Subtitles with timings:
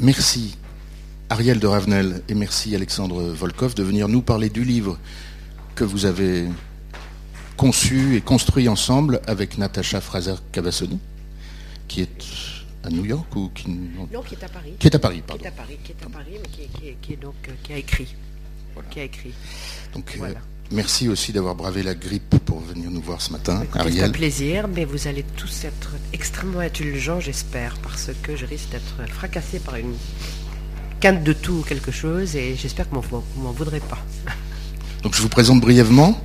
[0.00, 0.56] merci
[1.30, 4.98] Ariel de Ravenel et merci Alexandre Volkov de venir nous parler du livre
[5.74, 6.46] que vous avez
[7.56, 10.98] conçu et construit ensemble avec Natacha Fraser-Cavassoni,
[11.88, 12.24] qui est
[12.84, 13.68] à New York ou qui...
[13.68, 14.72] Non, qui est à Paris.
[14.78, 15.40] Qui est à Paris, pardon.
[15.40, 18.14] Qui est à Paris, qui est à Paris, mais qui, est euh, qui a écrit.
[18.90, 19.32] Qui a écrit.
[19.92, 20.32] Donc, euh,
[20.70, 23.62] merci aussi d'avoir bravé la grippe pour venir nous voir ce matin.
[23.74, 28.70] C'est un plaisir, mais vous allez tous être extrêmement indulgents, j'espère, parce que je risque
[28.70, 29.92] d'être fracassé par une
[30.98, 33.98] quinte de tout ou quelque chose, et j'espère que vous m'en voudrez pas.
[35.02, 36.18] Donc je vous présente brièvement,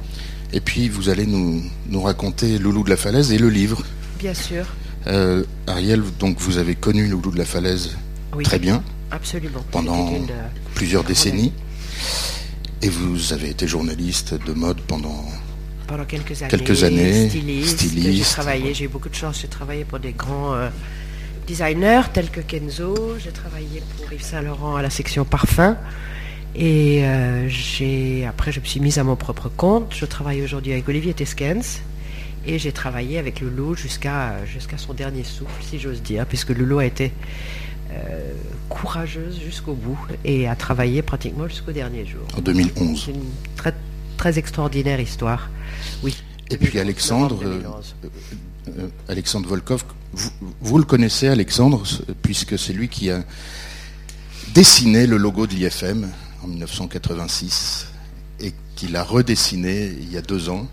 [0.53, 3.83] et puis vous allez nous, nous raconter Loulou de la Falaise et le livre.
[4.17, 4.65] Bien sûr.
[5.07, 7.97] Euh, Ariel, donc vous avez connu Loulou de la Falaise
[8.45, 8.81] très bien.
[9.11, 9.63] Absolument.
[9.71, 10.19] Pendant euh,
[10.73, 11.51] plusieurs décennies.
[12.81, 15.25] Et vous avez été journaliste de mode pendant
[15.87, 16.49] pendant quelques années.
[16.49, 17.29] Quelques années.
[17.29, 17.85] Styliste.
[18.01, 19.39] J'ai travaillé, j'ai eu beaucoup de chance.
[19.41, 20.69] J'ai travaillé pour des grands euh,
[21.47, 23.15] designers tels que Kenzo.
[23.19, 25.77] J'ai travaillé pour Yves Saint Laurent à la section parfum.
[26.55, 27.03] Et
[27.47, 29.91] j'ai après, je me suis mise à mon propre compte.
[29.95, 31.81] Je travaille aujourd'hui avec Olivier Teskens
[32.45, 36.79] et j'ai travaillé avec Loulou jusqu'à jusqu'à son dernier souffle, si j'ose dire, puisque Loulou
[36.79, 37.11] a été
[37.91, 38.33] euh,
[38.69, 42.21] courageuse jusqu'au bout et a travaillé pratiquement jusqu'au dernier jour.
[42.37, 43.03] En 2011.
[43.05, 43.21] C'est une
[43.55, 43.73] très,
[44.23, 45.49] très extraordinaire histoire.
[46.01, 46.15] Oui.
[46.49, 47.61] Et puis Alexandre, euh,
[48.69, 49.83] euh, Alexandre Volkov,
[50.61, 51.83] vous, le connaissez Alexandre,
[52.21, 53.21] puisque c'est lui qui a
[54.53, 56.09] dessiné le logo de l'IFM
[56.41, 57.87] en 1986
[58.39, 60.69] et qui l'a redessiné il y a deux ans.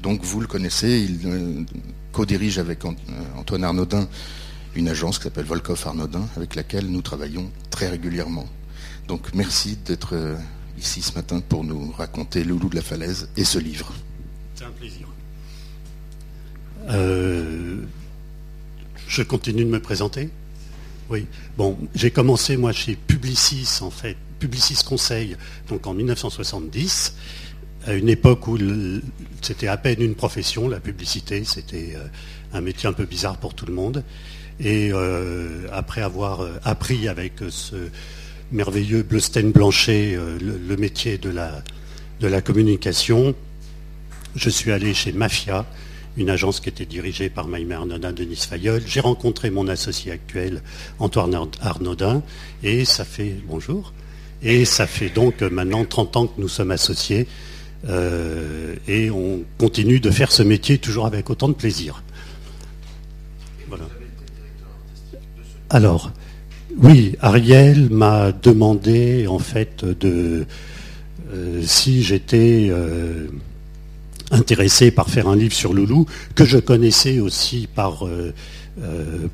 [0.00, 1.64] Donc vous le connaissez, il euh,
[2.12, 2.84] co-dirige avec
[3.36, 4.06] Antoine Arnaudin
[4.76, 8.46] une agence qui s'appelle Volkov Arnaudin, avec laquelle nous travaillons très régulièrement.
[9.08, 10.14] Donc merci d'être
[10.78, 13.92] ici ce matin pour nous raconter Loulou de la Falaise et ce livre.
[14.54, 15.08] C'est un plaisir.
[19.08, 20.30] je continue de me présenter
[21.10, 21.26] Oui.
[21.56, 25.36] Bon, j'ai commencé moi chez Publicis en fait, Publicis Conseil,
[25.68, 27.14] donc en 1970
[27.86, 28.58] à une époque où
[29.40, 32.06] c'était à peine une profession, la publicité, c'était euh,
[32.52, 34.04] un métier un peu bizarre pour tout le monde.
[34.60, 37.76] Et euh, après avoir euh, appris avec ce
[38.52, 41.62] merveilleux Bleustein Blanchet le, métier de la,
[42.20, 43.34] de la communication,
[44.36, 45.66] je suis allé chez Mafia,
[46.16, 48.82] une agence qui était dirigée par Maïmer Arnaudin, Denis Fayol.
[48.86, 50.62] J'ai rencontré mon associé actuel,
[50.98, 52.22] Antoine Arnaudin,
[52.62, 53.92] et ça fait bonjour.
[54.42, 57.26] Et ça fait donc maintenant 30 ans que nous sommes associés.
[57.88, 62.02] Euh, et on continue de faire ce métier toujours avec autant de plaisir.
[65.70, 66.12] Alors,
[66.78, 70.46] oui, Ariel m'a demandé en fait de
[71.32, 73.26] euh, si j'étais euh,
[74.30, 78.32] intéressé par faire un livre sur Loulou, que je connaissais aussi par euh,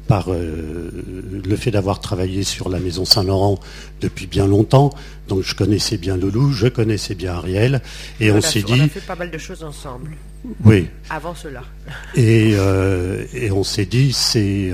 [0.09, 3.61] par le fait d'avoir travaillé sur la maison Saint-Laurent
[4.01, 4.93] depuis bien longtemps.
[5.29, 7.81] Donc je connaissais bien Loulou, je connaissais bien Ariel.
[8.19, 8.81] Et on, s'est dit.
[8.81, 10.17] On a fait pas mal de choses ensemble.
[10.65, 10.89] Oui.
[11.09, 11.63] Avant cela.
[12.17, 12.55] Et,
[13.33, 14.73] et on s'est dit, c'est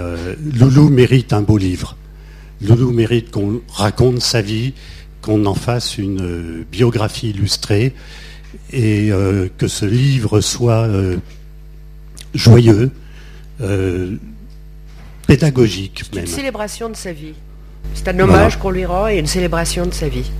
[0.54, 1.94] Loulou mérite un beau livre.
[2.64, 4.74] Loulou mérite qu'on raconte sa vie,
[5.22, 7.94] qu'on en fasse une biographie illustrée
[8.72, 9.10] et
[9.58, 10.88] que ce livre soit
[12.34, 12.90] joyeux,
[15.26, 16.24] pédagogique même.
[16.24, 17.34] Une célébration de sa vie.
[17.94, 20.30] C'est un hommage qu'on lui rend et une célébration de sa vie.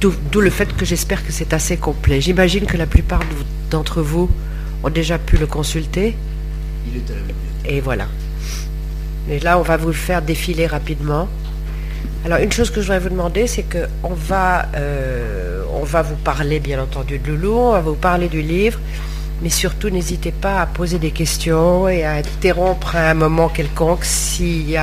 [0.00, 2.20] D'où le fait que j'espère que c'est assez complet.
[2.20, 3.22] J'imagine que la plupart
[3.70, 4.30] d'entre vous
[4.84, 6.14] ont déjà pu le consulter.
[6.86, 8.06] Il est à la Et voilà.
[9.28, 11.28] Mais là, on va vous le faire défiler rapidement.
[12.24, 16.60] Alors, une chose que je voudrais vous demander, c'est qu'on va, euh, va vous parler,
[16.60, 18.78] bien entendu, de Loulou, on va vous parler du livre,
[19.42, 24.04] mais surtout, n'hésitez pas à poser des questions et à interrompre à un moment quelconque
[24.04, 24.74] si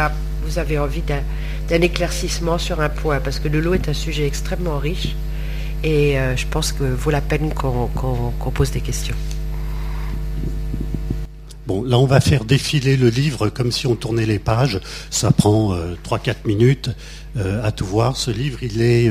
[0.44, 4.25] vous avez envie d'un éclaircissement sur un point, parce que le lot est un sujet
[4.25, 5.16] extrêmement riche
[5.83, 9.16] et euh, je pense que vaut la peine qu'on pose des questions.
[11.68, 14.80] Bon, là, on va faire défiler le livre comme si on tournait les pages.
[15.09, 16.89] Ça prend 3-4 euh, minutes
[17.38, 18.18] euh, à tout voir.
[18.18, 19.10] Ce livre, il est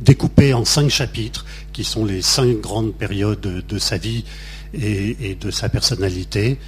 [0.00, 4.24] découpé en cinq chapitres, qui sont les cinq grandes périodes de sa vie
[4.74, 6.58] et, de sa personnalité.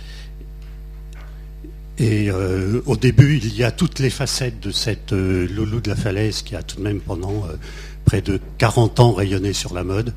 [1.98, 5.88] Et euh, au début, il y a toutes les facettes de cette euh, Loulou de
[5.88, 7.56] la Falaise qui a tout de même pendant euh,
[8.04, 10.12] près de 40 ans rayonné sur la mode.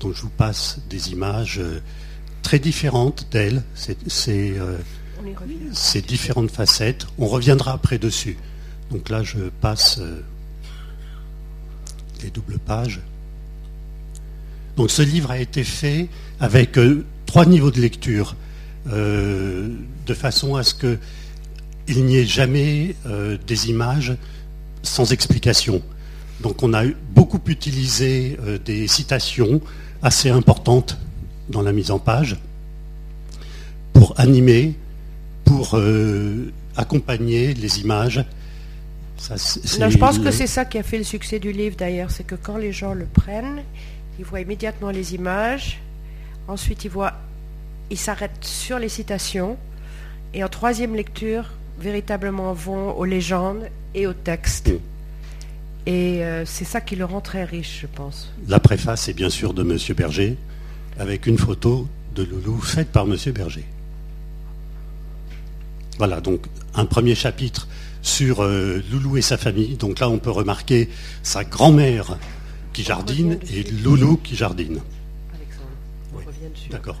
[0.00, 1.60] Donc je vous passe des images
[2.42, 3.94] très différentes d'elle, ces
[6.02, 7.06] différentes facettes.
[7.18, 8.36] On reviendra après dessus.
[8.90, 10.00] Donc là, je passe
[12.22, 13.00] les doubles pages.
[14.76, 16.08] Donc ce livre a été fait
[16.40, 18.36] avec euh, trois niveaux de lecture,
[18.90, 19.68] euh,
[20.06, 20.98] de façon à ce que
[21.88, 24.16] il n'y ait jamais euh, des images
[24.82, 25.82] sans explication.
[26.40, 29.60] Donc on a beaucoup utilisé euh, des citations
[30.00, 30.96] assez importantes
[31.52, 32.36] dans la mise en page
[33.92, 34.74] pour animer,
[35.44, 38.24] pour euh, accompagner les images.
[39.18, 42.34] je pense que c'est ça qui a fait le succès du livre d'ailleurs, c'est que
[42.34, 43.62] quand les gens le prennent,
[44.18, 45.80] ils voient immédiatement les images,
[46.48, 47.14] ensuite ils voient,
[47.90, 49.56] ils s'arrêtent sur les citations,
[50.34, 51.44] et en troisième lecture,
[51.78, 54.68] véritablement vont aux légendes et aux textes.
[54.68, 54.78] Mm.
[55.84, 58.32] Et euh, c'est ça qui le rend très riche, je pense.
[58.46, 59.76] La préface est bien sûr de M.
[59.96, 60.36] Berger,
[60.98, 63.16] avec une photo de Loulou faite par M.
[63.32, 63.64] Berger.
[65.98, 67.68] Voilà, donc un premier chapitre
[68.02, 69.76] sur euh, Loulou et sa famille.
[69.76, 70.88] Donc là, on peut remarquer
[71.22, 72.18] sa grand-mère
[72.72, 74.80] qui jardine et Loulou qui jardine.
[75.34, 75.68] Alexandre,
[76.14, 76.70] on revient dessus.
[76.70, 76.96] D'accord.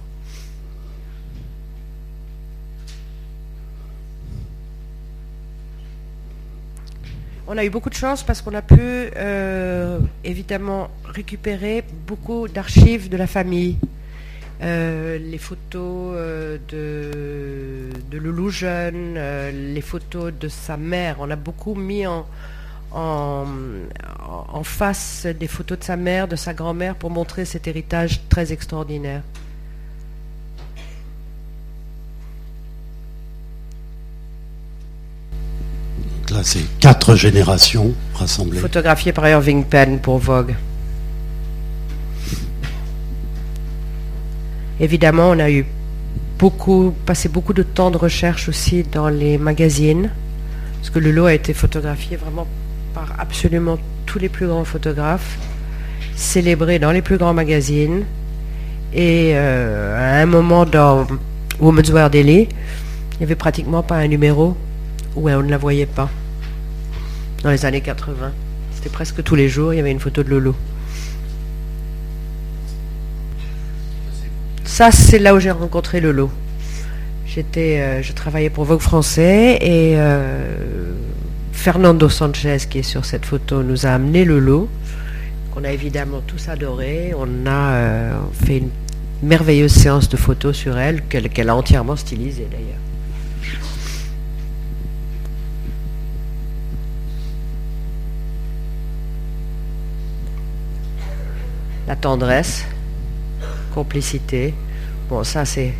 [7.48, 13.08] On a eu beaucoup de chance parce qu'on a pu euh, évidemment récupérer beaucoup d'archives
[13.08, 13.78] de la famille.
[14.62, 19.18] Euh, les photos euh, de, de, Loulou jeune,
[19.50, 21.16] les photos de sa mère.
[21.18, 22.24] On a beaucoup mis en,
[24.62, 29.22] face des photos de sa mère, de sa grand-mère, pour montrer cet héritage très extraordinaire.
[36.42, 38.58] C'est quatre générations rassemblées.
[38.58, 40.54] Photographié par Irving Penn pour Vogue.
[44.80, 45.64] Évidemment, on a eu
[46.38, 50.10] beaucoup, passé beaucoup de temps de recherche aussi dans les magazines,
[50.78, 52.46] parce que le lot a été photographié vraiment
[52.94, 55.38] par absolument tous les plus grands photographes,
[56.16, 58.04] célébré dans les plus grands magazines.
[58.92, 61.06] Et euh, à un moment dans
[61.60, 62.48] Women's Wear Daily,
[63.12, 64.56] il n'y avait pratiquement pas un numéro
[65.14, 66.10] où on ne la voyait pas
[67.42, 68.32] dans les années 80.
[68.74, 70.54] C'était presque tous les jours, il y avait une photo de Lolo.
[74.64, 76.30] Ça, c'est là où j'ai rencontré Lolo.
[77.26, 80.92] J'étais, euh, je travaillais pour Vogue français et euh,
[81.52, 84.68] Fernando Sanchez, qui est sur cette photo, nous a amené Lolo,
[85.52, 87.12] qu'on a évidemment tous adoré.
[87.16, 88.12] On a euh,
[88.44, 88.70] fait une
[89.22, 92.91] merveilleuse séance de photos sur elle, qu'elle a entièrement stylisée d'ailleurs.
[101.86, 102.64] La tendresse,
[103.74, 104.54] complicité.
[105.08, 105.74] Bon, ça c'est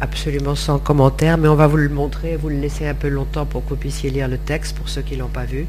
[0.00, 3.46] absolument sans commentaire, mais on va vous le montrer, vous le laisser un peu longtemps
[3.46, 5.66] pour que vous puissiez lire le texte pour ceux qui ne l'ont pas vu.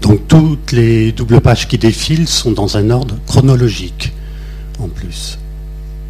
[0.00, 4.12] Donc toutes les doubles pages qui défilent sont dans un ordre chronologique
[4.80, 5.38] en plus.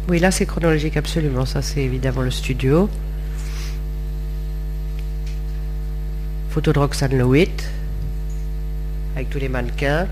[0.09, 2.89] Oui, là c'est chronologique absolument, ça c'est évidemment le studio.
[6.49, 7.63] Photo de Roxane Lewitt
[9.15, 10.07] avec tous les mannequins,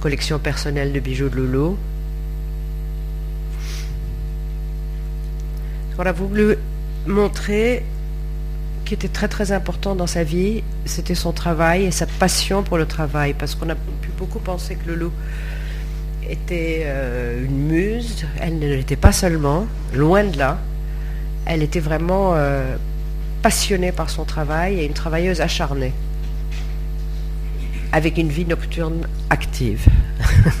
[0.00, 1.76] collection personnelle de bijoux de Loulou.
[5.96, 6.56] Qu'on a voulu
[7.06, 7.84] montrer
[8.84, 12.76] qui était très très important dans sa vie, c'était son travail et sa passion pour
[12.76, 15.10] le travail, parce qu'on a pu beaucoup penser que Loulou
[16.28, 20.58] était euh, une muse, elle ne l'était pas seulement, loin de là,
[21.46, 22.76] elle était vraiment euh,
[23.42, 25.92] passionnée par son travail et une travailleuse acharnée
[27.94, 29.86] avec une vie nocturne active.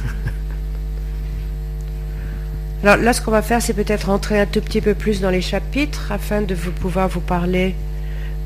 [2.84, 5.30] Alors là, ce qu'on va faire, c'est peut-être rentrer un tout petit peu plus dans
[5.30, 7.74] les chapitres afin de vous pouvoir vous parler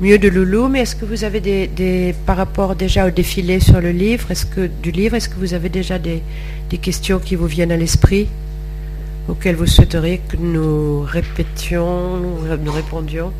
[0.01, 0.69] mieux de Loulou.
[0.69, 4.47] Mais est-ce que vous avez des, par rapport déjà au défilé sur le livre, est-ce
[4.47, 6.23] que du livre, est-ce que vous avez déjà des,
[6.71, 8.27] des questions qui vous viennent à l'esprit
[9.27, 13.31] auxquelles vous souhaiteriez que nous répétions, nous répondions?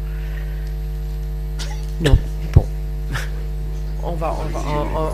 [2.02, 2.20] Non
[4.28, 4.64] on va,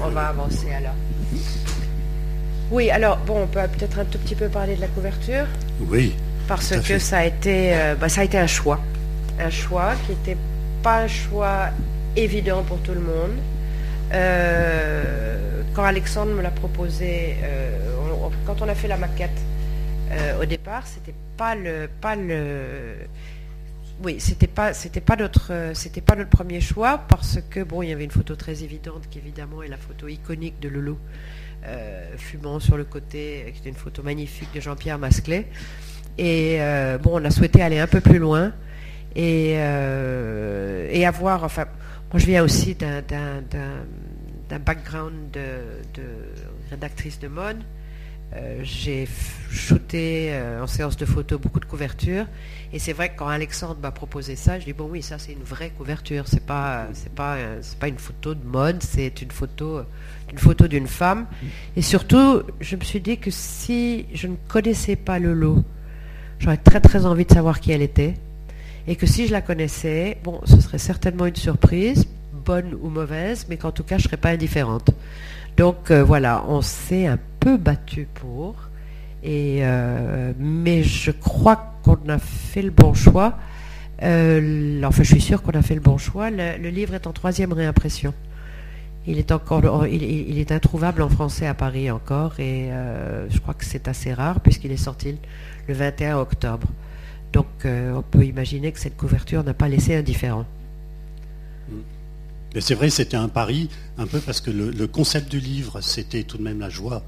[0.06, 0.96] on va, avancer alors.
[2.72, 5.46] Oui, alors, bon, on peut peut-être un tout petit peu parler de la couverture.
[5.82, 6.16] Oui.
[6.48, 8.80] Parce que ça a, été, euh, bah, ça a été un choix.
[9.40, 10.38] Un choix qui n'était
[10.82, 11.70] pas un choix
[12.16, 13.38] évident pour tout le monde.
[14.14, 17.78] Euh, quand Alexandre me l'a proposé, euh,
[18.46, 19.38] quand on a fait la maquette
[20.40, 22.96] au départ, c'était pas le, pas le,
[24.04, 24.72] oui, c'était pas
[25.06, 29.04] pas notre euh, premier choix parce que bon il y avait une photo très évidente
[29.10, 31.00] qui évidemment est la photo iconique de Lolo
[31.66, 35.48] euh, fumant sur le côté qui était une photo magnifique de Jean-Pierre Masclet
[36.18, 38.52] et euh, bon on a souhaité aller un peu plus loin
[39.16, 39.56] et,
[41.06, 41.66] avoir enfin
[42.12, 43.02] moi je viens aussi d'un
[44.60, 45.40] background de,
[45.94, 46.04] de
[46.70, 47.64] rédactrice de mode
[48.34, 49.08] euh, j'ai
[49.50, 52.26] shooté euh, en séance de photo beaucoup de couvertures.
[52.74, 55.34] Et c'est vrai que quand Alexandre m'a proposé ça, je dis bon oui, ça c'est
[55.34, 56.26] une vraie couverture.
[56.28, 59.82] C'est pas c'est pas c'est pas une photo de mode, c'est une photo
[60.32, 61.28] une photo d'une femme.
[61.76, 65.64] Et surtout, je me suis dit que si je ne connaissais pas le lot,
[66.40, 68.16] j'aurais très très envie de savoir qui elle était.
[68.88, 73.48] Et que si je la connaissais, bon, ce serait certainement une surprise, bonne ou mauvaise,
[73.50, 74.92] mais qu'en tout cas, je serais pas indifférente.
[75.58, 78.56] Donc euh, voilà, on s'est un peu battu pour.
[79.24, 83.38] Et, euh, mais je crois qu'on a fait le bon choix.
[84.04, 86.30] Euh, enfin, je suis sûr qu'on a fait le bon choix.
[86.30, 88.14] Le, livre est en troisième réimpression.
[89.08, 92.72] Il est encore, il, est introuvable en français à Paris encore, et
[93.30, 95.16] je crois que c'est assez rare puisqu'il est sorti
[95.68, 96.68] le 21 octobre.
[97.32, 100.46] Donc, on peut imaginer que cette couverture n'a pas laissé indifférent.
[102.60, 106.38] C'est vrai, c'était un pari, un peu parce que le, concept du livre, c'était tout
[106.38, 107.04] de même la joie,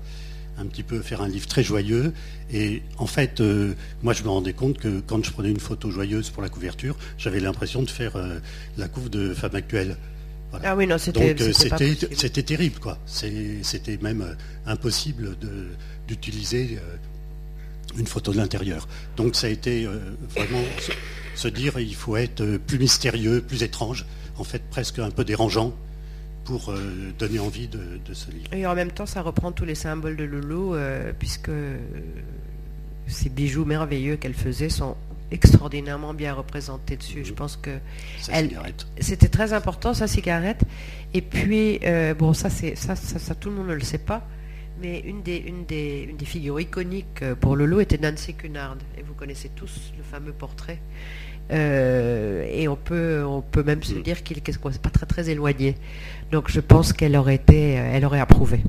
[0.58, 2.14] un petit peu faire un livre très joyeux.
[2.52, 5.92] Et en fait, euh, moi, je me rendais compte que quand je prenais une photo
[5.92, 8.40] joyeuse pour la couverture, j'avais l'impression de faire euh,
[8.78, 9.98] la couve de Femme Actuelle.
[10.64, 11.54] Ah oui, non, c'était Donc
[12.14, 12.98] c'était terrible, quoi.
[13.06, 14.34] C'était même euh,
[14.66, 15.36] impossible
[16.08, 16.80] d'utiliser
[17.98, 18.88] une photo de l'intérieur.
[19.18, 19.88] Donc ça a été
[20.36, 20.64] vraiment
[21.36, 24.06] se dire il faut être plus mystérieux, plus étrange
[24.38, 25.74] en fait presque un peu dérangeant
[26.48, 28.54] pour euh, donner envie de, ce livre.
[28.54, 31.52] Et en même temps, ça reprend tous les symboles de Loulou, euh, puisque
[33.06, 34.96] ces bijoux merveilleux qu'elle faisait sont
[35.30, 37.26] extraordinairement bien représentés dessus.
[37.26, 37.78] Je pense que
[39.02, 40.62] c'était très important sa cigarette.
[41.14, 44.26] Et puis euh, bon, ça c'est ça, ça, tout le monde ne le sait pas.
[44.82, 48.78] Mais une des, une, des, une des figures iconiques pour Lolo était Nancy Cunard.
[48.98, 50.80] Et vous connaissez tous le fameux portrait
[51.52, 54.02] euh, et on peut, on peut même se mm.
[54.02, 55.76] dire qu'il n'est pas très très éloigné.
[56.32, 58.62] Donc je pense qu'elle aurait été, euh, elle aurait approuvé.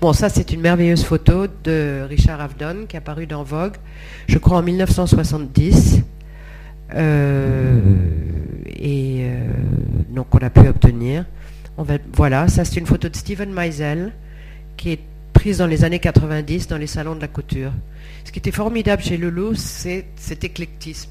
[0.00, 3.76] Bon, ça c'est une merveilleuse photo de Richard Avedon qui a paru dans Vogue,
[4.26, 6.02] je crois en 1970.
[6.94, 7.80] Euh,
[8.76, 9.26] et
[10.10, 11.24] donc on a pu obtenir.
[11.78, 14.12] On va, voilà, ça c'est une photo de Steven Meisel
[14.76, 15.00] qui est
[15.32, 17.72] prise dans les années 90 dans les salons de la couture.
[18.24, 21.10] Ce qui était formidable chez Loulou, c'est cet éclectisme.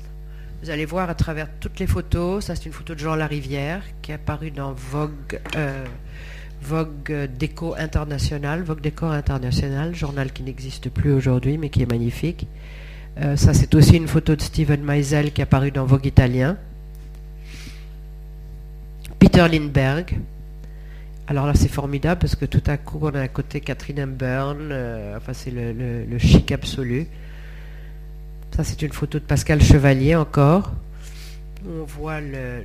[0.64, 3.84] Vous allez voir à travers toutes les photos, ça c'est une photo de Jean Larivière
[4.02, 5.86] qui est apparue dans Vogue, euh,
[6.62, 12.48] Vogue Déco International, Vogue Décor International, journal qui n'existe plus aujourd'hui mais qui est magnifique.
[13.20, 16.58] Euh, ça c'est aussi une photo de Steven Meisel qui est apparue dans Vogue Italien.
[19.20, 20.18] Peter Lindbergh,
[21.34, 24.70] alors là, c'est formidable parce que tout à coup, on a à côté Catherine Hepburn,
[24.70, 27.08] euh, enfin, c'est le, chic absolu.
[28.56, 30.74] Ça, c'est une photo de Pascal Chevalier encore.
[31.68, 32.62] On voit le,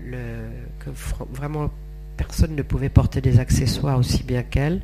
[0.80, 0.90] que
[1.32, 1.70] vraiment
[2.18, 4.82] personne ne pouvait porter des accessoires aussi bien qu'elle.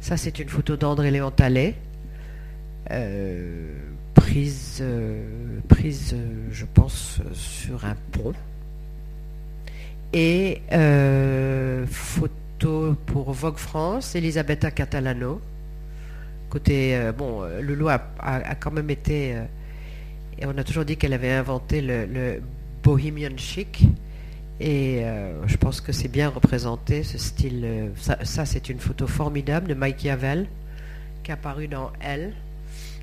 [0.00, 1.74] Ça, c'est une photo d'André Léon Tallet,
[2.92, 3.74] euh,
[4.14, 6.14] prise, euh, prise
[6.52, 8.32] je pense, sur un pont.
[10.12, 10.62] Et
[11.88, 15.40] photo pour Vogue France, Elisabetta Catalano.
[16.48, 17.98] Côté, euh, euh, Loulou a,
[18.58, 19.44] quand même été, euh,
[20.38, 22.40] et on a toujours dit qu'elle avait inventé le,
[22.82, 23.84] bohemian chic,
[24.60, 25.02] et
[25.46, 27.90] je pense que c'est bien représenté, ce style.
[27.96, 30.46] ça, c'est une photo formidable de Mike Yavel,
[31.22, 32.32] qui est apparu dans Elle.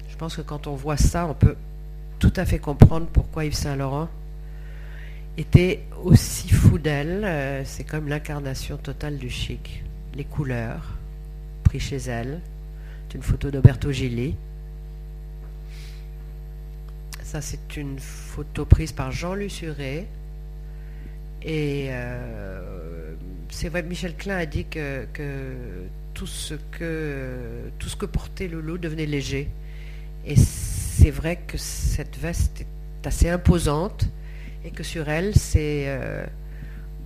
[0.10, 1.56] Je pense que quand on voit ça, on peut
[2.20, 4.08] tout à fait comprendre pourquoi Yves Saint-Laurent
[5.38, 7.24] était aussi fou d'elle.
[7.24, 9.84] Euh, c'est comme l'incarnation totale du chic.
[10.14, 10.98] Les couleurs,
[11.64, 12.42] pris chez elle.
[13.08, 14.36] C'est une photo d'Oberto Gilli.
[17.24, 20.08] Ça, c'est une photo prise par Jean Lussuré.
[21.42, 23.14] Et euh,
[23.50, 25.06] c'est vrai, Michel Klein a dit que,
[26.14, 29.50] tout, ce que tout ce que portait Lolo devenait léger.
[30.26, 34.08] Et c'est vrai que cette veste est assez imposante
[34.66, 36.26] et que sur elle, c'est, euh,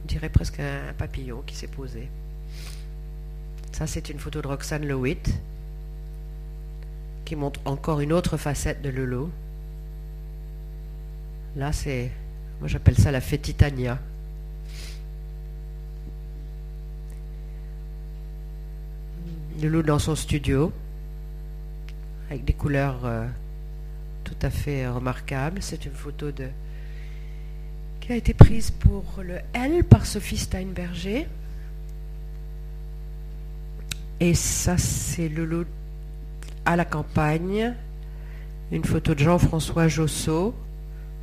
[0.10, 2.10] on presque un, papillon qui s'est posé.
[3.74, 5.30] Ça, c'est une photo de Roxane Lewitt,
[7.26, 9.30] qui montre encore une autre facette de Lolo.
[11.58, 12.12] Là, c'est,
[12.60, 14.00] moi j'appelle ça la Fétitania.
[19.62, 20.72] Lolo dans son studio,
[22.30, 23.28] avec des couleurs euh,
[24.24, 25.62] tout à fait remarquables.
[25.62, 26.48] C'est une photo de
[28.12, 31.28] a été prise pour le L par Sophie Steinberger.
[34.20, 35.68] Et ça, c'est le lot
[36.66, 37.74] à la campagne.
[38.72, 40.56] Une photo de Jean-François Josso.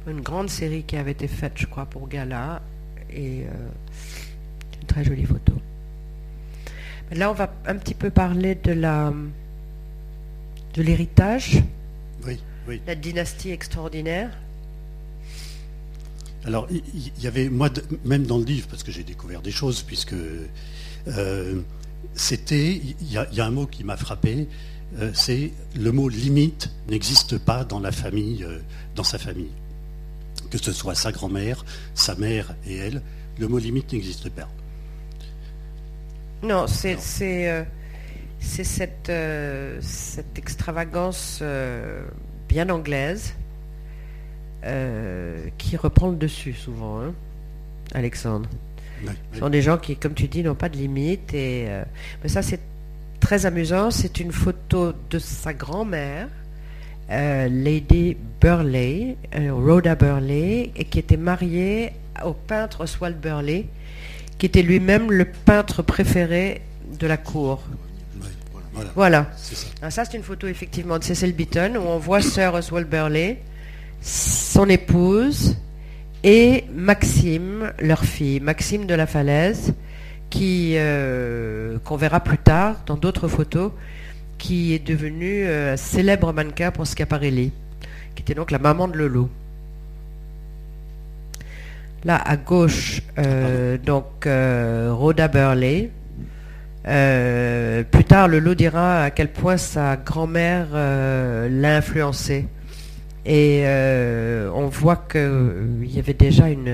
[0.07, 2.62] Une grande série qui avait été faite, je crois, pour Gala.
[3.11, 5.52] Et euh, une très jolie photo.
[7.12, 9.12] Là, on va un petit peu parler de la
[10.75, 11.62] de l'héritage.
[12.25, 12.81] Oui, oui.
[12.87, 14.31] La dynastie extraordinaire.
[16.47, 17.69] Alors, il y, avait, moi,
[18.05, 20.15] même dans le livre, parce que j'ai découvert des choses, puisque
[21.09, 21.61] euh,
[22.15, 24.47] c'était, il y, a un mot qui m'a frappé,
[25.00, 28.61] euh, c'est le mot limite n'existe pas dans la famille, euh,
[28.95, 29.50] dans sa famille.
[30.49, 31.65] Que ce soit sa grand-mère,
[31.97, 33.03] sa mère et elle,
[33.41, 34.49] le mot limite n'existe pas.
[36.45, 36.97] Non, c'est
[38.38, 39.12] cette,
[39.81, 41.43] cette extravagance
[42.49, 43.35] bien anglaise
[44.65, 47.15] euh, qui reprend le dessus souvent, hein,
[47.95, 48.49] Alexandre.
[49.33, 51.35] Ce sont des gens qui, comme tu dis, n'ont pas de limite.
[51.35, 51.85] Et, euh,
[52.23, 52.61] mais ça, c'est
[53.21, 53.91] très amusant.
[53.91, 56.29] C'est une photo de sa grand-mère,
[57.11, 61.93] euh, Lady Burley, Rhoda Burley, et qui était mariée
[62.25, 63.67] au peintre Oswald Burley,
[64.39, 66.63] qui était lui-même le peintre préféré
[66.99, 67.63] de la cour.
[68.95, 69.31] voilà.
[69.37, 72.89] Ça, ah, ça c'est une photo effectivement de Cecil Beaton où on voit Sir Oswald
[72.89, 73.43] Burley
[74.07, 75.57] son épouse
[76.23, 79.75] et Maxime, leur fille, Maxime de la Falaise,
[80.31, 83.73] qui euh, qu'on verra plus tard dans d'autres photos,
[84.39, 87.53] qui est devenue euh, célèbre mannequin pour Schiaparelli,
[88.15, 89.29] qui était donc la maman de Lolo.
[92.05, 95.91] Là, à gauche, euh, donc Rhoda Burley.
[96.85, 102.47] plus tard, Lolo dira à quel point sa grand-mère l'a influencé.
[103.28, 106.71] Et euh, on voit qu'il euh, y avait déjà une,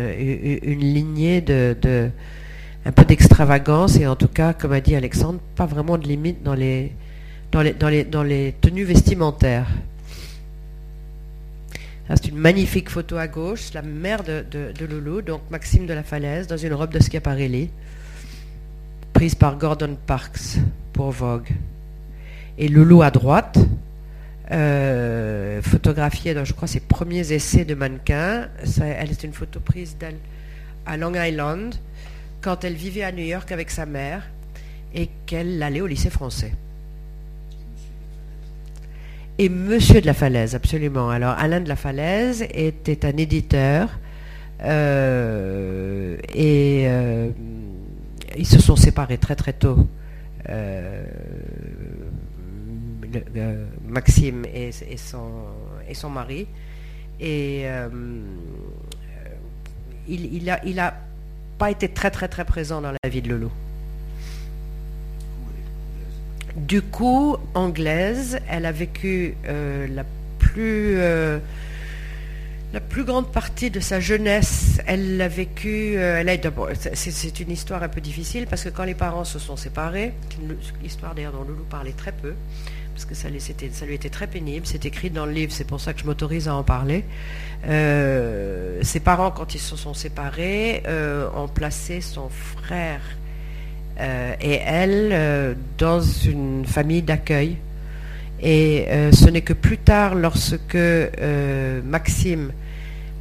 [0.79, 2.11] lignée de,
[2.85, 6.43] un peu d'extravagance et en tout cas, comme a dit Alexandre, pas vraiment de limite
[6.43, 6.93] dans les,
[7.53, 9.67] dans les, dans les, dans les tenues vestimentaires.
[12.09, 16.03] C'est une magnifique photo à gauche, la mère de, de, Loulou, donc Maxime de la
[16.03, 17.71] Falaise, dans une robe de Schiaparelli,
[19.15, 20.59] prise par Gordon Parks
[20.93, 21.49] pour Vogue.
[22.59, 23.59] Et Loulou à droite,
[24.51, 28.49] euh, photographiée dans, je crois, ses premiers essais de mannequin.
[28.81, 30.17] elle est une photo prise d'elle
[30.85, 31.75] à Long Island
[32.41, 34.23] quand elle vivait à New York avec sa mère
[34.95, 36.53] et qu'elle allait au lycée français.
[39.39, 41.09] Et Monsieur de la Falaise, absolument.
[41.09, 43.99] Alors Alain de la Falaise était un éditeur
[44.63, 47.31] euh, et euh,
[48.37, 49.89] ils se sont séparés très très tôt.
[53.93, 55.31] Maxime et, son,
[55.89, 56.47] et son mari.
[57.21, 57.89] Et euh,
[60.09, 60.95] il n'a il a
[61.59, 63.51] pas été très très très présent dans la vie de Lolo.
[66.57, 70.05] Du coup, anglaise, elle a vécu euh, la
[70.39, 71.39] plus euh,
[72.73, 75.99] la plus grande partie de sa jeunesse, elle l'a vécu.
[75.99, 76.23] a
[76.95, 80.57] c'est une histoire un peu difficile parce que quand les parents se sont séparés, une
[80.83, 82.33] histoire d'ailleurs dont Loulou parlait très peu,
[82.93, 84.67] parce que ça, lui était très pénible.
[84.67, 87.05] C'est écrit dans le livre, c'est pour ça que je m'autorise à en parler.
[87.67, 93.01] Euh, ses parents, quand ils se sont séparés, euh, ont placé son frère
[94.01, 97.57] euh, et elle dans une famille d'accueil.
[98.45, 100.77] Et ce n'est que plus tard, lorsque
[101.85, 102.53] Maxime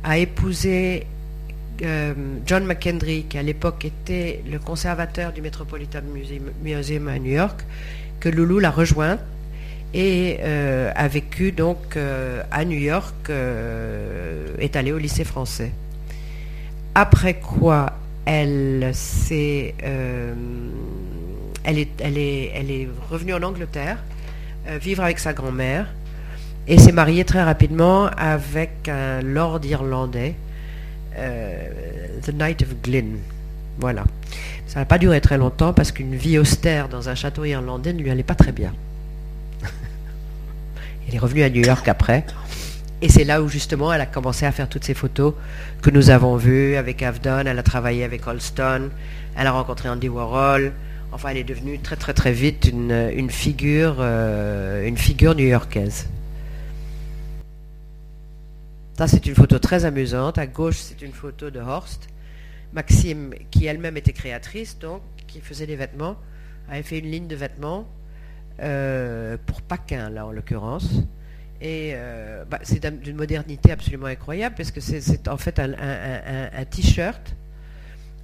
[0.03, 1.05] a épousé
[2.47, 6.01] John McKendry, qui à l'époque était le conservateur du Metropolitan
[6.63, 7.61] Museum à New York,
[8.19, 9.19] que Loulou l'a rejointe
[9.93, 15.71] et euh, a vécu donc euh, à New York, euh, est allée au lycée français.
[16.95, 17.93] Après quoi,
[18.25, 19.75] elle est,
[21.99, 23.97] elle est, revenue en Angleterre,
[24.79, 25.87] vivre avec sa grand-mère,
[26.67, 30.35] et s'est mariée très rapidement avec un lord irlandais,
[31.15, 33.17] The Knight of Glyn.
[33.79, 34.03] Voilà.
[34.67, 38.01] Ça n'a pas duré très longtemps parce qu'une vie austère dans un château irlandais ne
[38.01, 38.73] lui allait pas très bien.
[41.11, 42.25] Elle est revenue à New York après.
[43.01, 45.33] Et c'est là où justement elle a commencé à faire toutes ces photos
[45.81, 47.43] que nous avons vues avec Avdon.
[47.45, 48.89] Elle a travaillé avec Holston.
[49.35, 50.71] Elle a rencontré Andy Warhol.
[51.11, 56.07] Enfin, elle est devenue très très très vite une, figure, euh, figure new-yorkaise.
[58.97, 60.37] Ça, c'est une photo très amusante.
[60.37, 62.07] À gauche, c'est une photo de Horst.
[62.71, 66.15] Maxime, qui elle-même était créatrice, donc, qui faisait des vêtements,
[66.69, 67.85] avait fait une ligne de vêtements
[68.59, 70.89] euh, pour Paquin, là en l'occurrence.
[71.61, 77.35] Et euh, bah, c'est d'une modernité absolument incroyable parce que c'est en fait un, t-shirt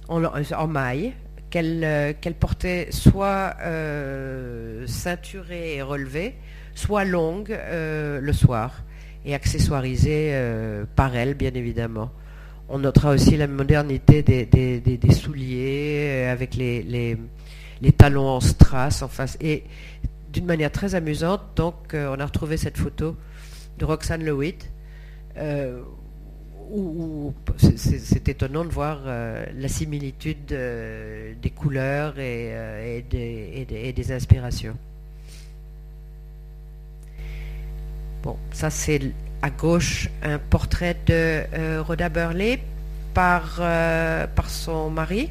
[0.08, 1.14] en, maille
[1.50, 3.56] qu'elle euh, portait soit
[4.86, 6.34] ceinturée et relevée,
[6.74, 8.82] soit longue le soir
[9.24, 10.36] et accessoirisée
[10.96, 12.10] par elle, bien évidemment.
[12.68, 17.16] On notera aussi la modernité des, souliers avec les
[17.80, 19.64] les talons en strass, en face, et
[20.38, 21.40] d'une manière très amusante.
[21.56, 23.16] Donc, on a retrouvé cette photo
[23.78, 24.70] de Roxane Lewitt.
[26.70, 34.76] où, c'est étonnant de voir la similitude des couleurs et, des, et, des, inspirations.
[38.22, 39.00] Bon, ça c'est
[39.42, 41.12] à gauche un portrait de
[41.54, 42.60] euh, Rhoda Burley
[43.14, 45.30] par, euh, par son mari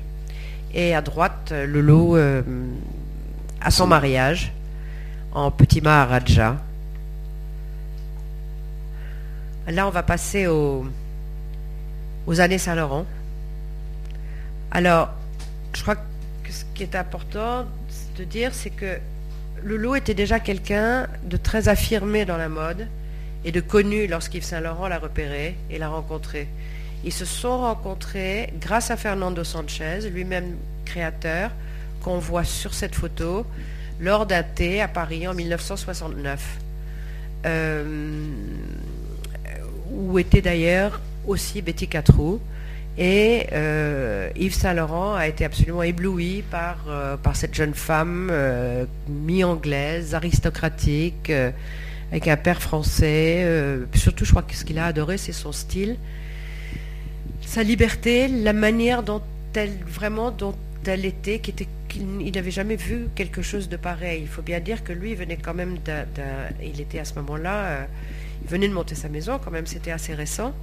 [0.74, 2.42] et à droite le lot euh,
[3.62, 4.54] à son mariage
[5.38, 6.58] en petit Maharaja.
[9.68, 10.88] Là on va passer aux,
[12.40, 13.06] années Saint-Laurent.
[14.72, 15.10] Alors,
[15.76, 17.66] je crois que ce qui est important
[18.18, 18.98] de dire, c'est que
[19.64, 22.88] Lolo était déjà quelqu'un de très affirmé dans la mode
[23.46, 26.48] et de connu lorsqu'Yves Saint-Laurent l'a repéré et l'a rencontré.
[27.04, 31.52] Ils se sont rencontrés grâce à Fernando Sanchez, lui-même créateur,
[32.02, 33.46] qu'on voit sur cette photo,
[34.00, 36.58] lors d'un thé à Paris en 1969,
[37.46, 37.84] euh,
[39.92, 42.40] où était d'ailleurs aussi Betty Catrou.
[43.00, 48.32] Et euh, Yves Saint-Laurent a été absolument ébloui par, euh, par cette jeune femme
[49.08, 51.32] mi-anglaise, aristocratique,
[52.12, 53.46] avec un père français.
[53.94, 55.98] Surtout, je crois que ce qu'il a adoré, c'est son style,
[57.46, 59.22] sa liberté, la manière dont
[59.54, 60.56] elle, vraiment, dont
[60.86, 64.22] elle était, qui était qu'il n'avait jamais vu quelque chose de pareil.
[64.22, 66.06] Il faut bien dire que lui, il venait quand même d'un...
[66.64, 67.86] Il était à ce moment-là, euh,
[68.44, 70.54] il venait de monter sa maison, quand même, c'était assez récent.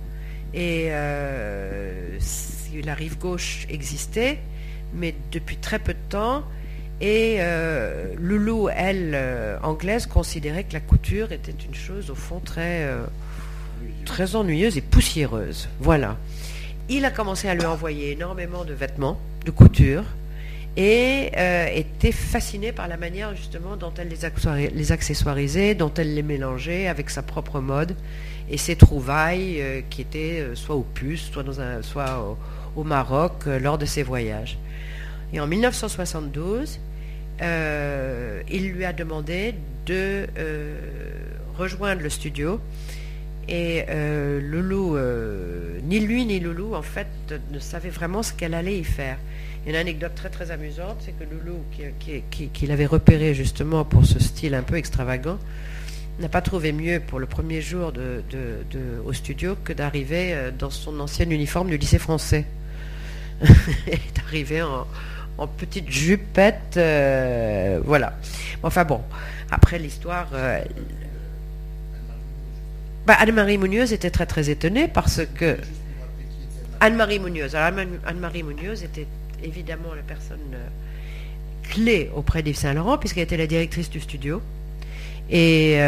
[0.52, 2.18] Et euh,
[2.84, 4.38] la rive gauche existait,
[4.94, 6.44] mais depuis très peu de temps,
[7.00, 12.38] et euh, Loulou, elle, euh, anglaise, considérait que la couture était une chose au fond
[12.38, 12.88] très,
[14.04, 15.68] très ennuyeuse et poussiéreuse.
[15.80, 16.16] Voilà.
[16.88, 20.04] Il a commencé à lui envoyer énormément de vêtements, de couture,
[20.76, 21.30] et
[21.74, 27.10] était fasciné par la manière justement dont elle les, accessoirisait, dont elle les mélangeait avec
[27.10, 27.94] sa propre mode
[28.50, 31.30] et ses trouvailles qui étaient soit au puces,
[31.82, 32.36] soit,
[32.74, 34.58] au Maroc lors de ses voyages.
[35.32, 36.78] Et en 1972,
[37.42, 39.54] euh, il lui a demandé
[39.86, 40.78] de euh,
[41.58, 42.60] rejoindre le studio.
[43.48, 44.96] Et euh, Loulou,
[45.82, 47.08] ni lui ni Loulou, en fait,
[47.50, 49.18] ne savait vraiment ce qu'elle allait y faire.
[49.66, 54.54] Une anecdote très très amusante, c'est que Loulou, qui, l'avait repéré justement pour ce style
[54.54, 55.38] un peu extravagant,
[56.20, 57.92] n'a pas trouvé mieux pour le premier jour
[59.06, 62.44] au studio que d'arriver dans son ancien uniforme du lycée français.
[63.86, 68.14] Elle est arrivé en, petite jupette, euh, voilà.
[68.62, 69.00] Enfin bon,
[69.50, 70.28] après l'histoire...
[70.32, 70.60] Euh,
[73.06, 75.58] bah, Anne-Marie Munoz était très très étonnée parce que...
[76.80, 77.54] Anne-Marie Munoz.
[77.54, 79.06] Anne-Marie Munoz était
[79.44, 80.68] évidemment la personne euh,
[81.70, 84.42] clé auprès d'Yves Saint-Laurent puisqu'elle était la directrice du studio.
[85.30, 85.78] Et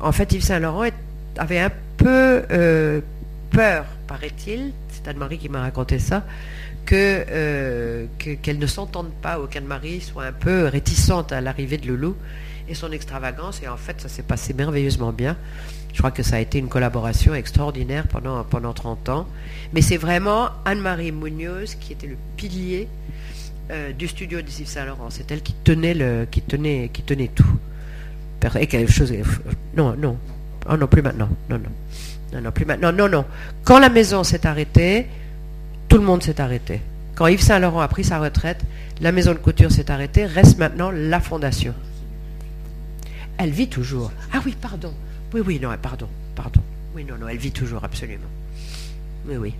[0.00, 0.88] en fait, Yves Saint-Laurent
[1.36, 2.42] avait un peu
[3.50, 6.24] peur, paraît-il, c'est Anne-Marie qui m'a raconté ça,
[6.92, 11.88] euh, que, qu'elle ne s'entende pas ou qu'Anne-Marie soit un peu réticente à l'arrivée de
[11.88, 12.14] Loulou
[12.68, 13.60] et son extravagance.
[13.62, 15.36] Et en fait, ça s'est passé merveilleusement bien.
[15.96, 19.26] Je crois que ça a été une collaboration extraordinaire pendant, pendant 30 ans.
[19.72, 22.86] Mais c'est vraiment Anne-Marie Munoz qui était le pilier
[23.70, 25.08] euh, du studio de Saint-Laurent.
[25.08, 27.48] C'est elle qui tenait, le, qui tenait, qui tenait tout.
[28.60, 29.10] Et quelque chose.
[29.74, 30.18] Non, non.
[30.68, 31.30] Oh non, plus maintenant.
[31.48, 31.70] Non, non.
[32.34, 32.92] Non, non, plus maintenant.
[32.92, 33.24] Non, non.
[33.64, 35.06] Quand la maison s'est arrêtée,
[35.88, 36.82] tout le monde s'est arrêté.
[37.14, 38.60] Quand Yves Saint-Laurent a pris sa retraite,
[39.00, 41.72] la maison de couture s'est arrêtée, reste maintenant la fondation.
[43.38, 44.12] Elle vit toujours.
[44.34, 44.92] Ah oui, pardon.
[45.34, 46.60] Oui, oui, non, pardon, pardon.
[46.94, 48.28] Oui, non, non, elle vit toujours, absolument.
[49.28, 49.54] Oui, oui.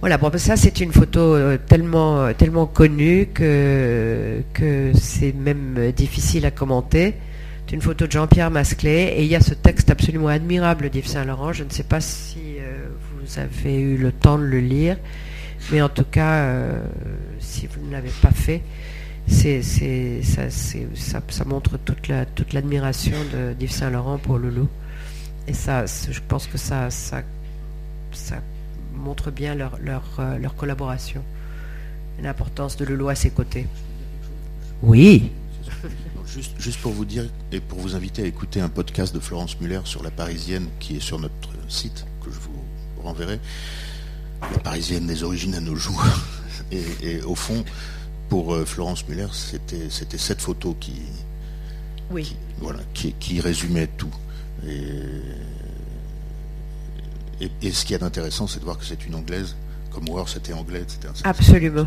[0.00, 4.42] Voilà, bon, ça c'est une photo euh, tellement, euh, tellement connue que,
[4.94, 7.14] c'est même difficile à commenter.
[7.66, 11.08] C'est une photo de Jean-Pierre Masclé et il y a ce texte absolument admirable d'Yves
[11.08, 11.52] Saint-Laurent.
[11.52, 14.96] Je ne sais pas si euh, vous avez eu le temps de le lire.
[15.70, 16.80] Mais en tout cas, euh,
[17.40, 18.62] si vous ne l'avez pas fait,
[19.28, 19.62] c'est,
[20.22, 23.16] ça, ça, montre toute, la, toute l'admiration
[23.58, 24.68] d'Yves Saint-Laurent pour Loulou.
[25.46, 27.22] Et ça, je pense que ça, ça,
[28.12, 28.36] ça
[28.94, 31.22] montre bien leur, leur, euh, leur collaboration
[32.22, 33.66] l'importance de Loulou à ses côtés.
[34.82, 35.30] Oui.
[36.26, 39.60] Juste, juste, pour vous dire et pour vous inviter à écouter un podcast de Florence
[39.60, 43.40] Muller sur la Parisienne qui est sur notre site, que je vous renverrai,
[44.40, 46.04] la parisienne des origines à nos jours.
[46.72, 47.64] Et, au fond,
[48.28, 51.02] pour euh, Florence Muller, c'était, c'était cette photo qui,
[52.10, 52.36] oui.
[52.60, 54.12] voilà, qui, résumait tout.
[54.66, 54.80] Et,
[57.62, 59.56] et, ce qui est intéressant, c'est de voir que c'est une anglaise,
[59.92, 61.12] comme War c'était anglais, etc.
[61.24, 61.86] Absolument.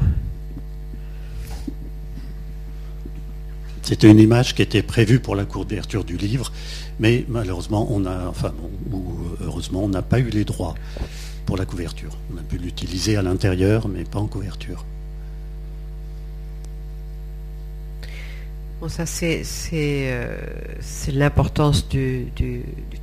[3.83, 6.51] C'était une image qui était prévue pour la couverture du livre,
[6.99, 8.53] mais malheureusement, on a, enfin,
[8.91, 9.03] ou
[9.41, 10.75] heureusement, on n'a pas eu les droits
[11.45, 12.17] pour la couverture.
[12.33, 14.85] On a pu l'utiliser à l'intérieur, mais pas en couverture.
[18.81, 19.43] Bon, ça, c'est
[19.77, 20.35] euh,
[21.13, 22.31] l'importance du,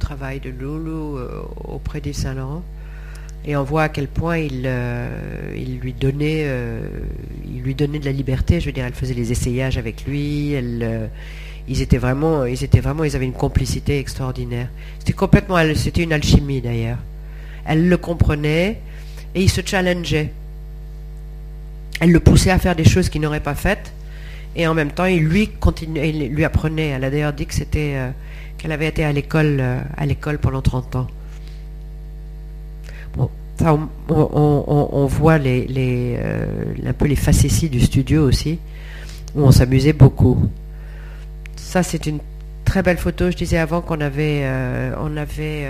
[0.01, 2.65] travail de Loulou euh, auprès d'Yves Saint-Laurent.
[3.45, 5.09] Et on voit à quel point il, euh,
[5.81, 6.49] lui donnait,
[7.47, 8.59] il lui donnait de la liberté.
[8.59, 10.57] Je veux dire, elle faisait les essayages avec lui.
[11.69, 14.71] Ils étaient vraiment, ils étaient vraiment, ils avaient une complicité extraordinaire.
[14.99, 16.99] C'était complètement, c'était une alchimie d'ailleurs.
[17.65, 18.81] Elle le comprenait
[19.33, 20.33] et il se challengeait.
[22.01, 23.93] Elle le poussait à faire des choses qu'il n'aurait pas faites
[24.59, 26.89] et en même temps, il lui continuait, il lui apprenait.
[26.89, 28.11] Elle a d'ailleurs dit euh,
[28.59, 31.07] qu'elle avait été à l'école euh, pendant 30 ans.
[33.61, 36.55] On, voit euh,
[36.87, 38.59] un peu les facéties du studio aussi,
[39.37, 40.51] où on s'amusait beaucoup.
[41.55, 42.19] Ça, c'est une
[42.65, 43.31] très belle photo.
[43.31, 44.45] Je disais avant qu'on avait,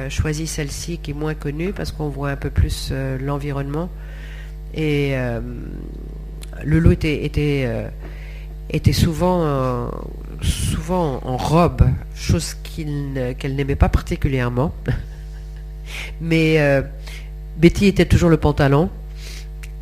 [0.08, 3.90] choisi celle-ci qui est moins connue parce qu'on voit un peu plus l'environnement.
[4.74, 5.14] Et
[6.64, 7.68] le était, était
[8.70, 9.88] était souvent, euh,
[10.42, 11.82] souvent en robe,
[12.14, 14.72] chose qu'elle n'aimait pas particulièrement.
[16.20, 16.82] Mais euh,
[17.56, 18.90] Betty était toujours le pantalon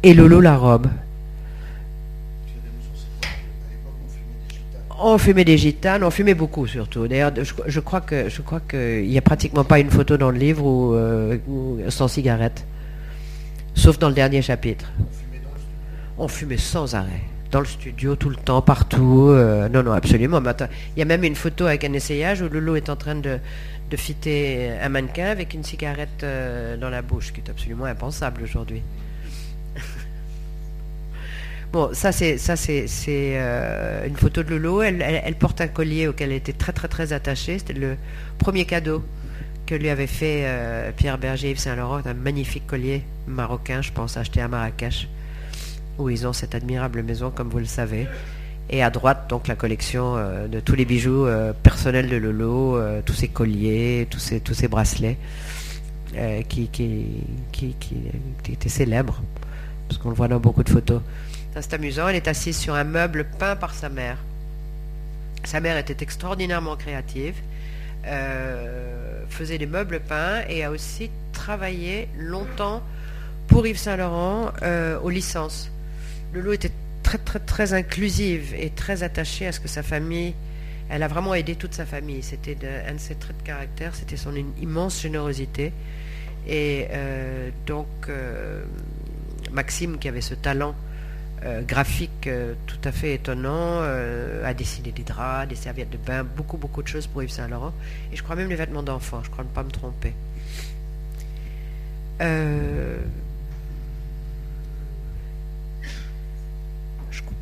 [0.03, 0.87] et Lolo la robe.
[4.99, 7.07] On fumait des gitanes, on fumait beaucoup surtout.
[7.07, 7.33] D'ailleurs,
[7.67, 10.65] je, crois que je crois qu'il n'y a pratiquement pas une photo dans le livre
[10.95, 11.37] euh,
[11.91, 12.65] sans cigarette,
[13.75, 14.91] sauf dans le dernier chapitre.
[16.17, 19.29] On fumait sans arrêt dans le studio tout le temps, partout.
[19.31, 20.43] Euh, non, non, absolument.
[20.95, 23.39] il y a même une photo avec un essayage où Lolo est en train de,
[23.91, 28.43] de fitter un mannequin avec une cigarette euh, dans la bouche, qui est absolument impensable
[28.43, 28.83] aujourd'hui.
[31.73, 34.83] bon, ça c'est ça c'est euh, une photo de Lolo.
[34.83, 37.59] Elle, elle, porte un collier auquel elle était très très très attachée.
[37.59, 37.97] C'était le
[38.37, 39.03] premier cadeau
[39.65, 40.45] que lui avait fait
[40.99, 45.09] Pierre Berger Yves Saint-Laurent, un magnifique collier marocain, je pense, acheté à Marrakech
[45.99, 48.07] où ils ont cette admirable maison, comme vous le savez.
[48.69, 52.77] Et à droite, donc, la collection euh, de tous les bijoux euh, personnels de Lolo,
[52.77, 55.17] euh, tous ses colliers, tous ses, tous ses bracelets,
[56.49, 57.05] qui, qui,
[57.53, 59.21] qui, qui, étaient célèbres,
[59.87, 61.03] parce qu'on le voit dans beaucoup de photos.
[61.61, 64.17] C'est amusant, elle est assise sur un meuble peint par sa mère.
[65.45, 67.35] Sa mère était extraordinairement créative,
[69.29, 72.83] faisait des meubles peints et a aussi travaillé longtemps
[73.47, 74.53] pour Yves Saint Laurent
[75.03, 75.71] aux licences.
[76.33, 80.35] Lolo était très très très inclusive et très attachée à ce que sa famille,
[80.89, 82.23] elle a vraiment aidé toute sa famille.
[82.23, 82.57] C'était
[82.89, 85.73] un de ses traits de caractère, c'était son immense générosité.
[86.49, 88.65] Et euh, donc euh,
[89.53, 90.75] Maxime, qui avait ce talent
[91.45, 92.29] euh, graphique
[92.67, 96.89] tout à fait étonnant, a dessiné des draps, des serviettes de bain, beaucoup beaucoup de
[96.89, 97.73] choses pour Yves Saint Laurent.
[98.13, 100.13] Et je crois même les vêtements d'enfants, je crois ne pas me tromper.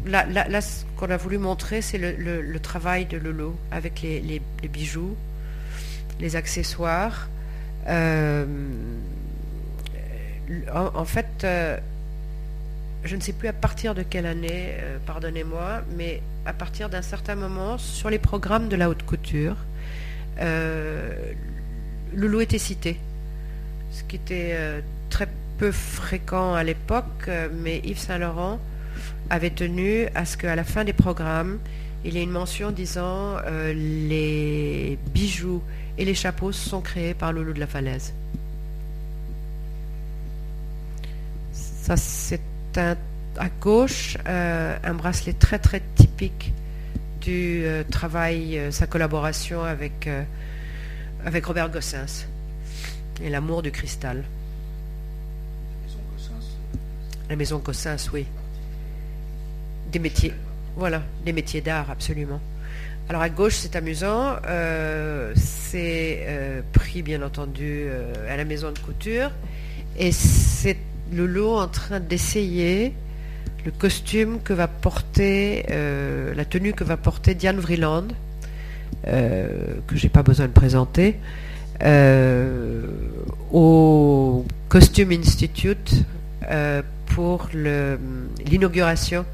[0.06, 5.16] Là, ce qu'on a voulu montrer, c'est le, travail de Lolo avec les, bijoux,
[6.20, 7.28] les accessoires.
[7.88, 8.46] Euh,
[10.72, 11.78] en, fait, euh,
[13.02, 17.02] je ne sais plus à partir de quelle année, euh, pardonnez-moi, mais à partir d'un
[17.02, 19.56] certain moment, sur les programmes de la haute couture,
[22.12, 22.98] Lolo était cité,
[23.90, 28.58] ce qui était très peu fréquent à l'époque, mais Yves Saint-Laurent
[29.30, 31.58] avait tenu à ce qu'à la fin des programmes,
[32.04, 35.62] il y ait une mention disant euh, les bijoux
[35.96, 38.12] et les chapeaux sont créés par Loulou de la Falaise.
[41.52, 42.40] Ça, c'est
[42.76, 46.52] à gauche euh, un bracelet très très typique
[47.20, 50.08] du euh, travail, sa collaboration avec,
[51.24, 52.26] avec Robert Gossens
[53.22, 54.24] et l'amour du cristal.
[57.30, 58.26] La maison Gossens, oui
[59.94, 60.34] des métiers.
[60.76, 62.40] Voilà, des métiers d'art, absolument.
[63.08, 64.36] Alors à gauche, c'est amusant.
[64.46, 69.30] Euh, c'est euh, pris, bien entendu, euh, à la maison de couture.
[69.96, 70.78] Et c'est
[71.12, 72.92] Lolo en train d'essayer
[73.64, 78.08] le costume que va porter, la tenue que va porter Diane Vreeland,
[79.06, 81.16] que j'ai pas besoin de présenter,
[83.52, 86.04] au Costume Institute
[87.06, 89.24] pour l'inauguration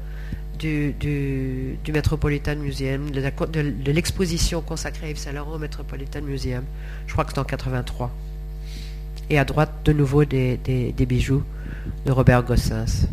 [0.61, 6.63] du, Metropolitan Museum, de, l'exposition consacrée à Yves Saint Laurent au Metropolitan Museum.
[7.07, 8.11] Je crois que c'est en 83.
[9.29, 11.43] Et à droite, de nouveau, des, bijoux
[12.05, 13.07] de Robert Gossens.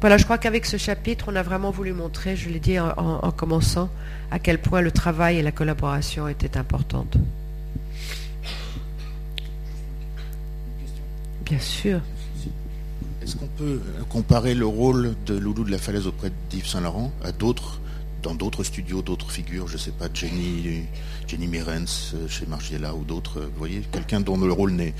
[0.00, 3.32] Voilà, je crois qu'avec ce chapitre, on a vraiment voulu montrer, je l'ai dit en,
[3.32, 3.88] commençant,
[4.30, 7.16] à quel point le travail et la collaboration étaient importantes.
[11.44, 12.00] Bien sûr.
[13.28, 17.30] Est-ce qu'on peut comparer le rôle de Loulou de la Falaise auprès d'Yves Saint-Laurent à
[17.30, 17.78] d'autres,
[18.22, 20.84] dans d'autres studios, d'autres figures, je ne sais pas, Jenny,
[21.26, 24.94] Jenny Mirens euh, chez Margiela ou d'autres, vous voyez, quelqu'un dont le rôle est,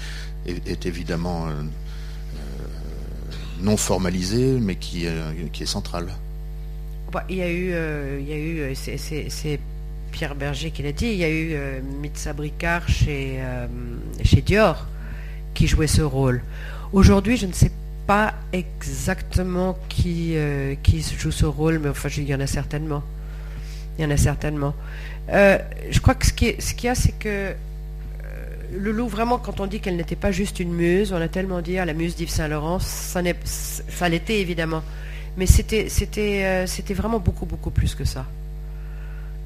[0.47, 1.63] est, évidemment euh,
[3.63, 5.07] non formalisé, mais qui,
[5.55, 6.09] qui est central.
[7.11, 9.59] Bah, il y a eu, euh, il y a eu euh, c'est
[10.13, 13.41] Pierre Berger qui l'a dit, il y a eu euh, Mitsa Bricard chez,
[14.23, 14.87] chez Dior
[15.55, 16.43] qui jouait ce rôle.
[16.93, 17.75] Aujourd'hui, je ne sais pas
[18.53, 20.35] exactement qui,
[20.83, 23.03] qui joue ce rôle, mais enfin, il y en a certainement.
[23.99, 24.75] Il y en a certainement.
[25.29, 27.55] je crois que ce qu'il ce y a, c'est que
[28.73, 31.79] Loulou, vraiment, quand on dit qu'elle n'était pas juste une muse, on a tellement dit,
[31.79, 34.83] à ah, la muse d'Yves Saint-Laurent, ça, ça l'était évidemment.
[35.37, 35.89] Mais c'était,
[36.45, 38.27] euh, c'était vraiment beaucoup, beaucoup plus que ça.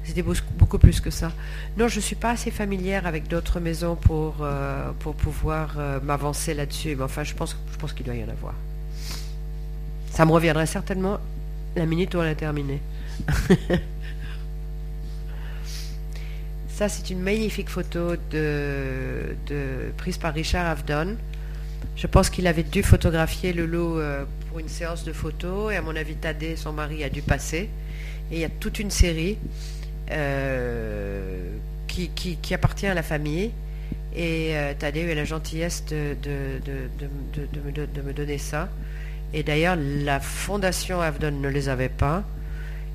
[0.03, 0.23] C'était
[0.57, 1.31] beaucoup plus que ça.
[1.77, 5.99] Non, je ne suis pas assez familière avec d'autres maisons pour, euh, pour pouvoir euh,
[6.01, 6.95] m'avancer là-dessus.
[6.95, 8.53] Mais enfin, je pense, je pense qu'il doit y en avoir.
[10.11, 11.19] Ça me reviendrait certainement
[11.75, 12.81] la minute où on a terminé.
[16.67, 19.35] Ça, c'est une magnifique photo de,
[19.95, 21.15] prise par Richard Avdon.
[21.95, 25.75] Je pense qu'il avait dû photographier le lot euh, pour une séance de photos et
[25.77, 27.69] à mon avis, Tadé, son mari, a dû passer.
[28.31, 29.37] Et il y a toute une série
[30.13, 33.51] euh, qui, appartient à la famille.
[34.15, 36.15] Et euh, Tadé a eu la gentillesse de,
[38.03, 38.69] me donner ça.
[39.33, 42.23] Et d'ailleurs, la fondation Avdon ne les avait pas.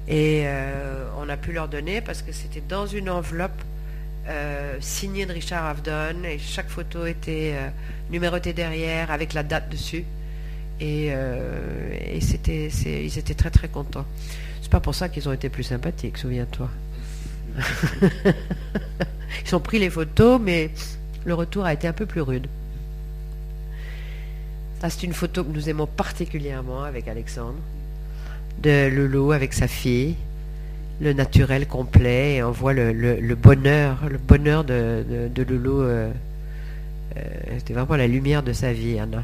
[0.08, 3.62] Et euh, on a pu leur donner parce que c'était dans une enveloppe
[4.80, 7.54] signée de Richard Avdon et chaque photo était
[8.10, 10.04] numérotée derrière avec la date dessus.
[10.80, 11.10] Et,
[12.20, 14.04] c'était, ils étaient très très contents.
[14.60, 16.68] C'est pas pour ça qu'ils ont été plus sympathiques, souviens-toi.
[19.46, 20.70] ils ont pris les photos, mais
[21.24, 22.46] le retour a été un peu plus rude.
[24.80, 27.58] C'est une photo que nous aimons particulièrement avec Alexandre
[28.62, 30.16] de Loulou avec sa fille,
[31.00, 35.82] le naturel complet, et on voit le, bonheur, le bonheur de, de, Loulou.
[35.82, 36.10] Euh,
[37.16, 37.20] euh,
[37.58, 39.22] c'était vraiment la lumière de sa vie, Anna.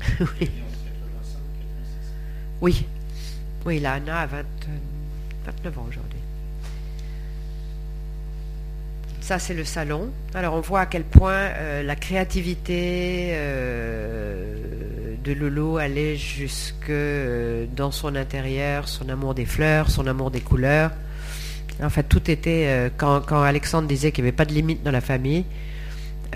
[0.20, 0.50] oui.
[2.60, 2.86] Oui.
[3.66, 6.18] Oui, là, Anna a 29 ans aujourd'hui.
[9.20, 10.10] Ça, c'est le salon.
[10.34, 13.34] Alors, on voit à quel point euh, la créativité,
[15.22, 20.40] de Lolo allait jusque euh, dans son intérieur, son amour des fleurs, son amour des
[20.40, 20.90] couleurs.
[21.82, 22.66] En fait, tout était.
[22.66, 25.44] Euh, quand, Alexandre disait qu'il n'y avait pas de limite dans la famille,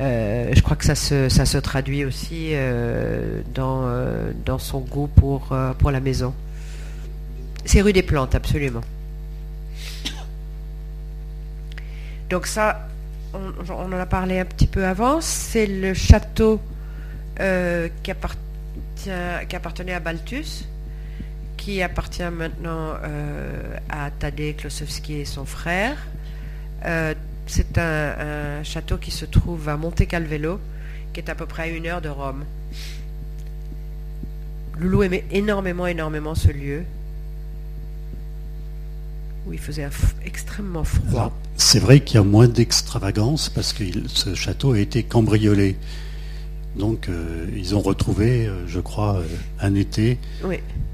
[0.00, 2.52] euh, je crois que ça se, ça se traduit aussi
[3.54, 3.88] dans,
[4.44, 6.34] dans son goût pour, pour la maison.
[7.64, 8.82] C'est rue des Plantes, absolument.
[12.30, 12.88] Donc ça,
[13.32, 16.60] on, en a parlé un petit peu avant, c'est le château
[17.36, 18.38] qui appartient
[19.48, 20.64] qui appartenait à Balthus,
[21.56, 25.96] qui appartient maintenant euh, à Tadej Klosowski et son frère.
[26.84, 27.14] Euh,
[27.46, 30.60] c'est un, château qui se trouve à Monte Calvello,
[31.12, 32.44] qui est à peu près à une heure de Rome.
[34.78, 36.84] Loulou aimait énormément, énormément ce lieu,
[39.46, 39.88] où il faisait
[40.24, 41.32] extrêmement froid.
[41.56, 45.76] C'est vrai qu'il y a moins d'extravagance parce que ce château a été cambriolé.
[46.76, 49.24] Donc euh, ils ont retrouvé, euh, je crois, euh,
[49.60, 50.18] un été,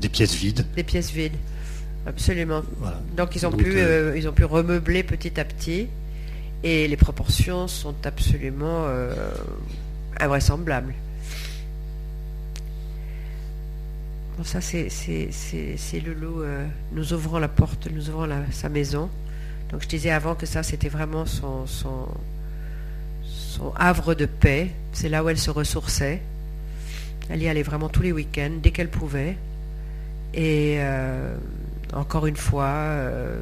[0.01, 0.67] des pièces vides.
[0.77, 1.37] Des pièces vides,
[2.07, 2.63] absolument.
[3.17, 3.79] Donc ils ont, pu,
[4.17, 5.89] ils ont pu remeubler petit à petit
[6.63, 8.87] et les proportions sont absolument
[10.19, 10.95] invraisemblables.
[14.43, 14.88] Ça c'est
[16.05, 16.45] le lot,
[16.93, 19.11] nous ouvrons la porte, nous ouvrons sa maison.
[19.71, 21.66] Donc je disais avant que ça c'était vraiment son
[23.77, 24.71] havre de paix.
[24.93, 26.23] C'est là où elle se ressourçait.
[27.29, 29.37] Elle y allait vraiment tous les week-ends, dès qu'elle pouvait.
[30.35, 31.37] Et euh,
[31.93, 33.41] encore une fois, euh,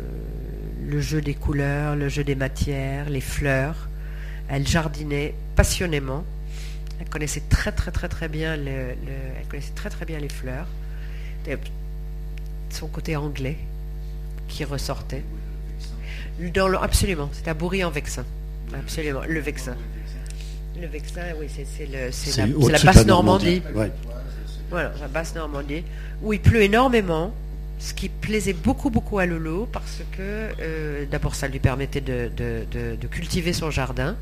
[0.87, 3.89] le jeu des couleurs, le jeu des matières, les fleurs.
[4.49, 6.25] Elle jardinait passionnément.
[7.01, 10.67] Elle connaissait très très très très bien le, elle connaissait très très bien les fleurs.
[12.71, 13.57] Son côté anglais
[14.49, 15.25] qui ressortait.
[16.55, 18.25] Dans absolument, c'était à Bourry en Vexin.
[18.75, 19.77] Absolument, le Vexin.
[20.81, 23.63] Le Vexin, oui, c'est la, basse Normandie.
[24.71, 25.83] Voilà, la basse Normandie,
[26.23, 27.33] où il pleut énormément.
[27.79, 33.07] Ce qui plaisait beaucoup beaucoup à Lolo parce que euh, d'abord ça lui permettait de,
[33.11, 34.17] cultiver son jardin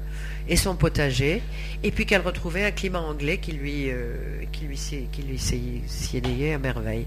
[0.49, 1.43] et son potager
[1.83, 7.07] et puis qu'elle retrouvait un climat anglais qui lui euh, qui lui à merveille.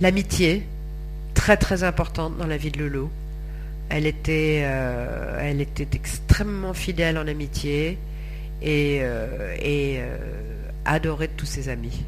[0.00, 0.64] L'amitié
[1.34, 3.10] très très importante dans la vie de Lolo.
[3.90, 5.64] Elle était euh,
[5.94, 7.96] extrêmement fidèle en amitié
[8.60, 9.00] et,
[9.62, 10.00] et
[10.84, 12.04] adorée de tous ses amis.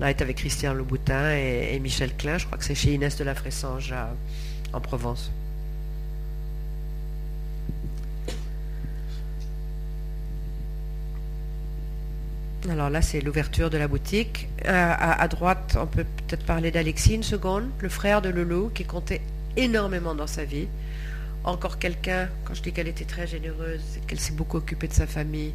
[0.00, 2.38] Là, elle est avec Christian Louboutin et, Michel Klein.
[2.38, 3.94] Je crois que c'est chez Inès de la Fressange
[4.72, 5.30] en Provence.
[12.70, 14.48] Alors là, c'est l'ouverture de la boutique.
[14.66, 18.84] Euh, à, droite, on peut peut-être parler d'Alexis une seconde, le frère de Loulou, qui
[18.84, 19.22] comptait
[19.56, 20.68] énormément dans sa vie.
[21.44, 25.06] Encore quelqu'un, quand je dis qu'elle était très généreuse, qu'elle s'est beaucoup occupée de sa
[25.06, 25.54] famille.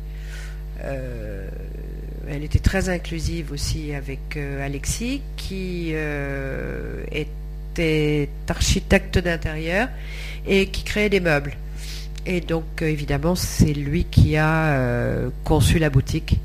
[0.82, 1.48] Euh,
[2.28, 9.90] elle était très inclusive aussi avec euh, Alexis, qui euh, était architecte d'intérieur
[10.48, 11.54] et qui créait des meubles.
[12.26, 14.80] Et donc, évidemment, c'est lui qui a
[15.44, 16.40] conçu la boutique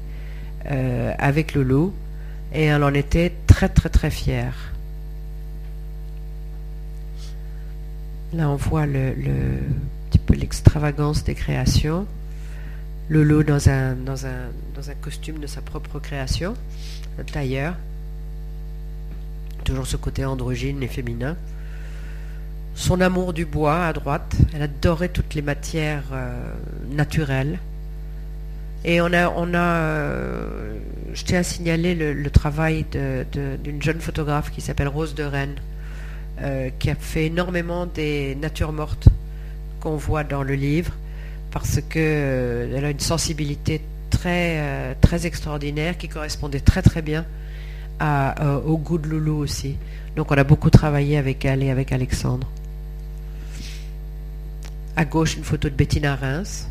[0.64, 1.94] avec Lolo,
[2.52, 4.72] et elle en était très, très, très fière.
[8.32, 9.14] Là, on voit le,
[10.10, 12.06] petit peu l'extravagance des créations.
[13.10, 13.96] Lolo dans un,
[15.00, 16.54] costume de sa propre création,
[17.18, 17.74] un tailleur.
[19.64, 21.36] Toujours ce côté androgyne et féminin.
[22.74, 24.36] Son amour du bois à droite.
[24.54, 26.52] Elle adorait toutes les matières euh,
[26.90, 27.58] naturelles.
[28.84, 30.78] Et on a, on a euh,
[31.14, 35.56] je tiens à signaler le, travail d'une jeune photographe qui s'appelle Rose de Rennes,
[36.42, 39.08] euh, qui a fait énormément des natures mortes
[39.80, 40.92] qu'on voit dans le livre
[41.50, 43.80] parce qu'elle euh, a une sensibilité
[44.10, 47.24] très, euh, très extraordinaire qui correspondait très très bien
[48.02, 49.76] euh, au goût de Loulou aussi.
[50.16, 52.48] Donc on a beaucoup travaillé avec elle et avec Alexandre.
[54.96, 56.68] À gauche, une photo de Bettina Reims.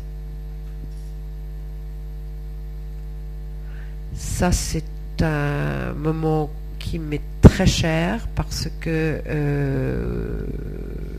[4.14, 4.84] Ça, c'est
[5.22, 9.22] un moment qui m'est très cher parce que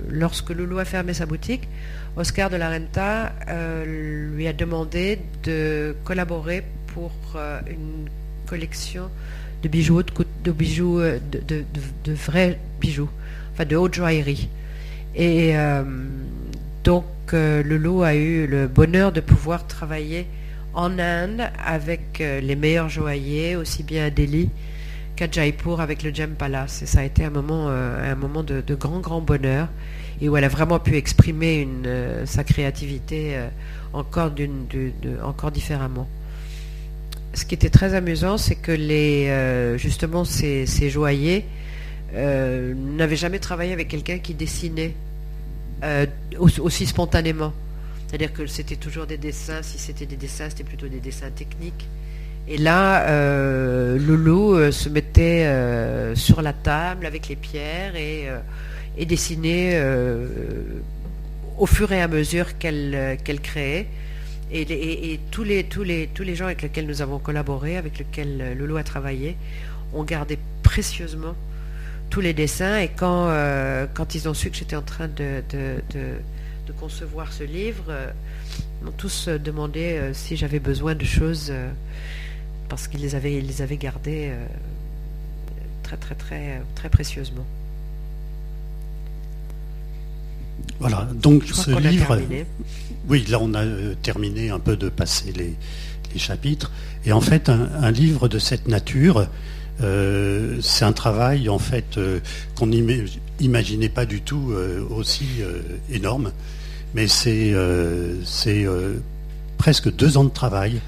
[0.09, 1.67] lorsque Loulou a fermé sa boutique,
[2.15, 8.09] Oscar de la Renta euh, lui a demandé de collaborer pour euh, une
[8.47, 9.09] collection
[9.63, 11.63] de bijoux, de, bijoux, euh, de,
[12.13, 13.09] vrais bijoux,
[13.53, 14.49] enfin de haute joaillerie.
[15.15, 15.53] Et
[16.83, 20.27] donc le lot a eu le bonheur de pouvoir travailler
[20.75, 24.49] en Inde avec les meilleurs joailliers, aussi bien à Delhi
[25.15, 26.83] qu'à Jaipur avec le Gem Palace.
[26.83, 29.67] Et ça a été un moment de, grand, grand bonheur
[30.21, 33.47] et où elle a vraiment pu exprimer euh, sa créativité euh,
[33.93, 34.31] encore,
[35.51, 36.07] différemment.
[37.33, 41.45] Ce qui était très amusant, c'est que euh, justement ces, joailliers
[42.13, 44.93] n'avaient jamais travaillé avec quelqu'un qui dessinait
[46.37, 47.53] aussi spontanément.
[48.07, 51.87] C'est-à-dire que c'était toujours des dessins, si c'était des dessins, c'était plutôt des dessins techniques.
[52.47, 55.45] Et là, Loulou se mettait
[56.15, 58.27] sur la table avec les pierres et
[58.97, 60.27] et dessiner euh,
[61.57, 63.87] au fur et à mesure qu'elle euh, qu'elle créait.
[64.51, 68.39] Et, tous, les, tous, les, tous les gens avec lesquels nous avons collaboré, avec lesquels
[68.41, 69.37] euh, Lolo a travaillé,
[69.93, 71.35] ont gardé précieusement
[72.09, 72.79] tous les dessins.
[72.79, 73.31] Et quand,
[73.93, 77.93] quand ils ont su que j'étais en train de, de, concevoir ce livre,
[78.81, 81.53] ils m'ont tous demandé si j'avais besoin de choses,
[82.69, 84.31] parce qu'ils les avaient, ils les avaient gardées
[85.83, 87.45] très, très, très, très précieusement.
[90.79, 92.19] Voilà, donc ce livre.
[93.09, 95.55] Oui, là on a euh, terminé un peu de passer les,
[96.17, 96.71] chapitres.
[97.05, 99.27] Et en fait, un, livre de cette nature,
[99.81, 102.19] euh, c'est un travail en fait euh,
[102.55, 104.51] qu'on n'imaginait pas du tout
[104.89, 105.27] aussi
[105.91, 106.31] énorme.
[106.95, 107.53] Mais c'est
[109.59, 110.81] presque deux ans de travail,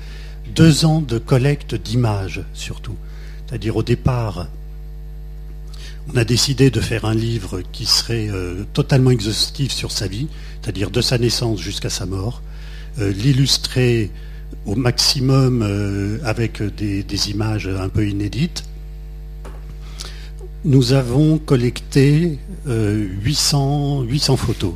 [0.56, 2.96] deux ans de collecte d'images surtout.
[3.46, 4.48] C'est-à-dire au départ,
[6.14, 10.28] on a décidé de faire un livre qui serait euh, totalement exhaustif sur sa vie,
[10.62, 12.42] c'est-à-dire de sa naissance jusqu'à sa mort,
[13.00, 14.12] euh, l'illustrer
[14.66, 18.64] au maximum euh, avec des, images un peu inédites.
[20.66, 22.38] Nous avons collecté
[22.68, 24.74] 800, 800 photos.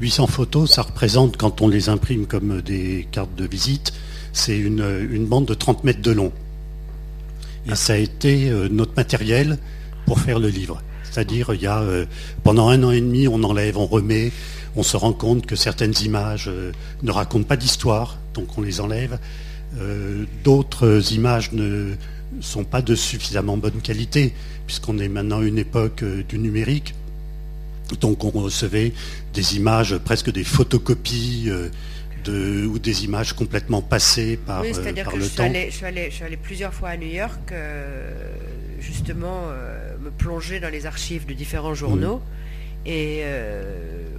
[0.00, 3.92] 800 photos, ça représente, quand on les imprime comme des cartes de visite,
[4.32, 6.32] c'est une, une, bande de 30 mètres de long.
[7.70, 9.58] Et ça a été notre matériel
[10.06, 10.82] pour faire le livre.
[11.14, 12.06] C'est-à-dire, il y a euh,
[12.42, 14.32] pendant un an et demi, on enlève, on remet,
[14.74, 16.72] on se rend compte que certaines images euh,
[17.04, 19.20] ne racontent pas d'histoire, donc on les enlève.
[19.78, 21.92] Euh, d'autres images ne,
[22.40, 24.34] sont pas de suffisamment bonne qualité,
[24.66, 26.96] puisqu'on est maintenant à une époque du numérique.
[28.00, 28.92] Donc on recevait
[29.34, 31.48] des images, presque des photocopies
[32.24, 35.86] de, ou des images complètement passées par, oui, c'est-à-dire que je suis Allé, je, suis
[35.86, 37.54] je, suis allé, plusieurs fois à New York,
[38.80, 39.42] justement,
[40.04, 42.20] me plonger dans les archives de différents journaux.
[42.86, 43.22] Et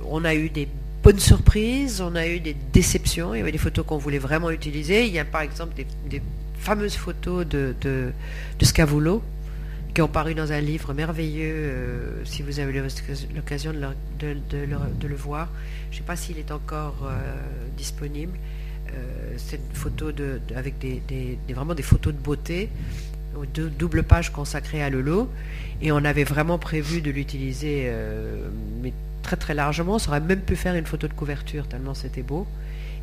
[0.09, 0.67] on a eu des
[1.03, 3.35] bonnes surprises, on a eu des déceptions.
[3.35, 5.05] Il y avait des photos qu'on voulait vraiment utiliser.
[5.05, 5.75] Il y a par exemple
[6.09, 6.21] des,
[6.57, 8.11] fameuses photos de, de,
[9.95, 12.81] qui ont paru dans un livre merveilleux, euh, si vous avez
[13.33, 15.49] l'occasion de, de, le voir.
[15.89, 17.15] Je ne sais pas s'il est encore euh,
[17.77, 18.37] disponible.
[18.89, 22.69] Euh, c'est une photo de, avec des, vraiment des photos de beauté,
[23.53, 25.29] de double page consacrée à Lolo.
[25.81, 27.91] Et on avait vraiment prévu de l'utiliser,
[28.81, 29.97] mais très très largement.
[29.97, 32.47] On aurait même pu faire une photo de couverture tellement c'était beau.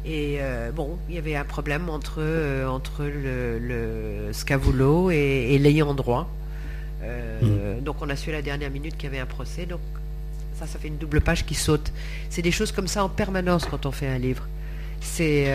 [0.05, 5.59] Et euh, bon, il y avait un problème entre, euh, entre le, le Scavulo et,
[5.59, 6.29] l'ayant droit.
[7.03, 7.85] Euh, mm.
[7.85, 9.67] Donc on a su à la dernière minute qu'il y avait un procès.
[9.67, 9.81] Donc
[10.59, 11.93] ça, ça fait une double page qui saute.
[12.31, 14.49] C'est des choses comme ça en permanence quand on fait un livre.
[15.01, 15.49] C'est,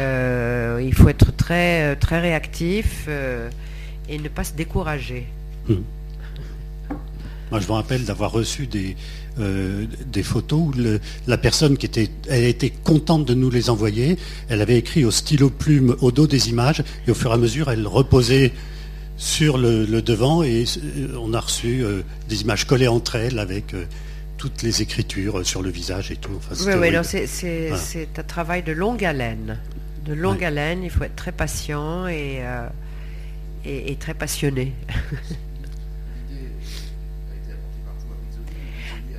[0.81, 3.07] il faut être très, très réactif
[4.09, 5.27] et ne pas se décourager.
[5.67, 5.75] Mm.
[7.51, 8.97] Moi, je me rappelle d'avoir reçu des,
[9.39, 10.73] euh, des photos où
[11.27, 14.17] la personne qui était, elle était contente de nous les envoyer.
[14.49, 17.37] Elle avait écrit au stylo plume au dos des images et au fur et à
[17.37, 18.51] mesure, elle reposait
[19.15, 23.73] sur le, devant et euh, on a reçu euh, des images collées entre elles avec
[24.37, 26.39] toutes les écritures sur le visage et tout.
[26.65, 29.57] oui, oui c'est un travail de longue haleine.
[30.05, 32.41] De longue haleine, il faut être très patient et,
[33.65, 34.73] et très passionné.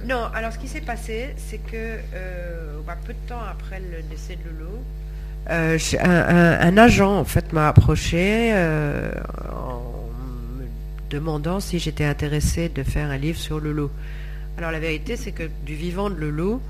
[0.09, 4.03] Non, alors ce qui s'est passé, c'est que euh, bah, peu de temps après le
[4.09, 4.79] décès de Lolo,
[5.51, 9.11] euh, un, agent en fait m'a approché euh,
[9.53, 10.09] en
[10.59, 10.67] me
[11.11, 13.91] demandant si j'étais intéressée de faire un livre sur Lolo.
[14.57, 16.63] Alors la vérité, c'est que du vivant de Lolo,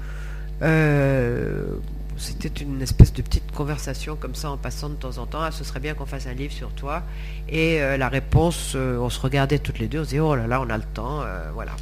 [2.19, 5.41] c'était une espèce de petite conversation comme ça en passant de temps en temps.
[5.41, 7.03] Ah, ce serait bien qu'on fasse un livre sur toi.
[7.49, 10.61] Et la réponse, on se regardait toutes les deux, on se disait oh là là,
[10.61, 11.23] on a le temps,
[11.55, 11.73] voilà.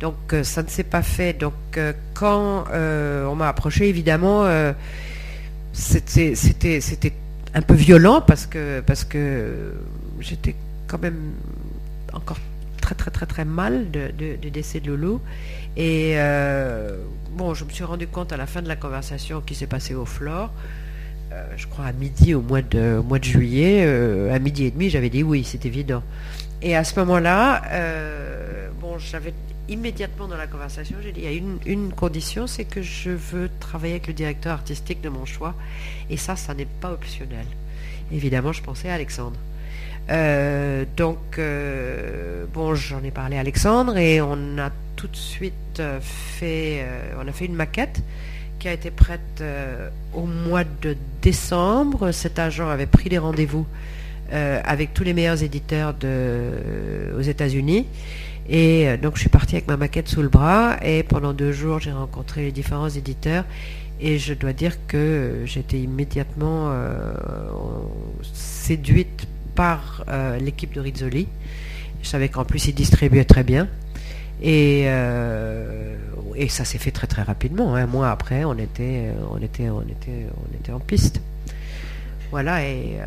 [0.00, 1.32] Donc euh, ça ne s'est pas fait.
[1.32, 4.46] Donc euh, quand euh, on m'a approché, évidemment,
[5.72, 6.34] c'était
[7.54, 9.74] un peu violent parce que parce que
[10.20, 10.54] j'étais
[10.86, 11.32] quand même
[12.12, 12.38] encore
[12.80, 15.20] très très très très mal du décès de Loulou.
[15.76, 16.14] Et
[17.30, 19.94] bon, je me suis rendu compte à la fin de la conversation qui s'est passée
[19.94, 20.50] au Flore.
[21.56, 23.86] je crois à midi au mois de, juillet,
[24.32, 26.02] à midi et demi, j'avais dit oui, c'est évident.
[26.62, 27.62] Et à ce moment-là,
[28.80, 29.34] bon, j'avais
[29.68, 33.50] immédiatement dans la conversation, j'ai dit, il y a une, condition, c'est que je veux
[33.60, 35.54] travailler avec le directeur artistique de mon choix.
[36.10, 37.44] Et ça, ça n'est pas optionnel.
[38.12, 39.36] Évidemment, je pensais à Alexandre.
[40.10, 45.80] Euh, donc, euh, bon, j'en ai parlé à Alexandre et on a tout de suite
[46.00, 48.02] fait, euh, on a fait une maquette
[48.58, 49.42] qui a été prête
[50.12, 52.10] au mois de décembre.
[52.10, 53.64] Cet agent avait pris des rendez-vous
[54.32, 56.50] avec tous les meilleurs éditeurs de,
[57.16, 57.86] aux États-Unis.
[58.48, 61.52] Et euh, donc je suis partie avec ma maquette sous le bras et pendant deux
[61.52, 63.44] jours j'ai rencontré les différents éditeurs
[64.00, 67.12] et je dois dire que j'étais immédiatement euh,
[68.32, 71.28] séduite par euh, l'équipe de Rizzoli.
[72.02, 73.68] Je savais qu'en plus ils distribuaient très bien
[74.42, 74.82] et,
[76.36, 77.74] et ça s'est fait très très rapidement.
[77.74, 81.20] Un mois après on était, on était, on était, on était en piste.
[82.30, 82.98] Voilà et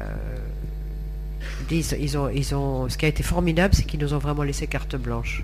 [1.71, 4.67] ils, ont, ils ont, ce qui a été formidable, c'est qu'ils nous ont vraiment laissé
[4.67, 5.43] carte blanche.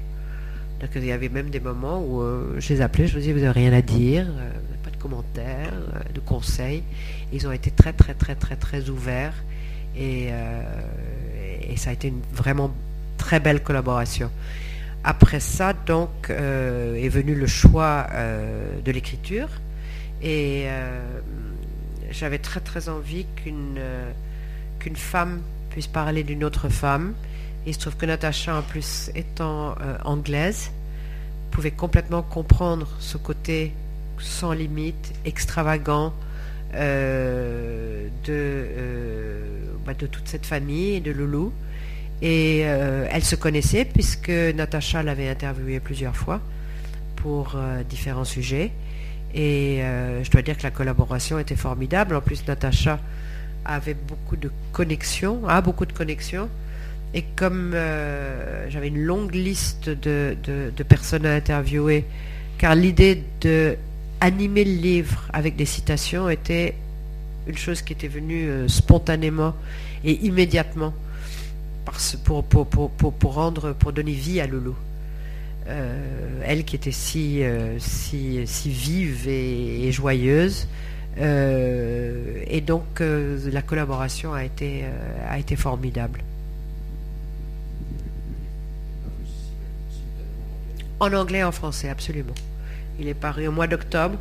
[0.95, 3.39] Il y avait même des moments où euh, je les appelais, je leur disais, vous
[3.39, 4.51] n'avez rien à dire, euh,
[4.83, 6.83] pas de commentaires, euh, de conseils.
[7.33, 9.33] Ils ont été très, très, très, très, très ouverts.
[9.99, 10.29] Et,
[11.67, 12.71] et ça a été une vraiment
[13.17, 14.29] très belle collaboration.
[15.03, 18.07] Après ça, donc, est venu le choix
[18.83, 19.47] de l'écriture.
[20.21, 20.65] Et
[22.11, 23.77] j'avais très, très envie qu'une
[24.95, 25.41] femme
[25.77, 27.13] puisse parler d'une autre femme.
[27.67, 30.71] Il se trouve que Natacha, en plus étant euh, anglaise,
[31.51, 33.73] pouvait complètement comprendre ce côté
[34.19, 36.13] sans limite, extravagant
[36.73, 41.51] euh, de, euh, bah, de toute cette famille et de Loulou.
[42.21, 46.41] Et elle se connaissait puisque Natacha l'avait interviewée plusieurs fois
[47.15, 47.55] pour
[47.87, 48.71] différents sujets.
[49.35, 49.81] Et
[50.23, 52.15] je dois dire que la collaboration était formidable.
[52.15, 52.99] En plus, Natacha
[53.67, 56.49] avait beaucoup de connexions, a beaucoup de connexions.
[57.13, 60.35] Et comme euh, j'avais une longue liste de,
[60.87, 62.05] personnes à interviewer,
[62.57, 63.77] car l'idée de
[64.19, 66.73] animer le livre avec des citations était
[67.45, 69.53] une chose qui était venue euh, spontanément
[70.03, 70.93] et immédiatement
[72.23, 74.75] pour, rendre, pour donner vie à Loulou.
[75.67, 80.67] Euh, elle qui était si, euh, si, vive et, joyeuse.
[81.17, 84.85] Euh, et donc la collaboration a été,
[85.27, 86.21] a été formidable.
[90.99, 92.33] En anglais et en français, absolument.
[92.99, 94.17] Il est paru au mois d'octobre.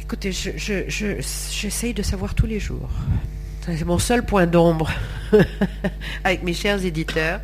[0.00, 2.90] Écoutez, j'essaye de savoir tous les jours.
[3.66, 4.88] C'est mon seul point d'ombre
[6.24, 7.40] avec mes chers éditeurs.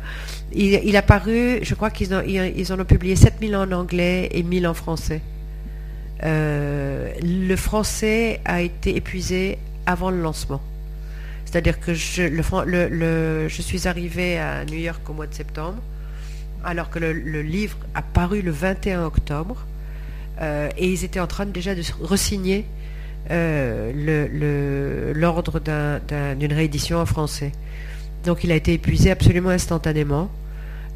[0.53, 4.67] Il, a paru, je crois qu'ils ils en ont publié 7000 en anglais et 1000
[4.67, 5.21] en français.
[6.23, 10.61] Euh, le français a été épuisé avant le lancement.
[11.43, 15.81] C'est-à-dire que je, suis arrivé à New York au mois de septembre,
[16.63, 19.65] alors que le, livre a paru le 21 octobre,
[20.39, 22.65] euh, et ils étaient en train déjà de resigner
[23.31, 27.51] euh, l'ordre d'une réédition en français.
[28.25, 30.29] Donc il a été épuisé absolument instantanément.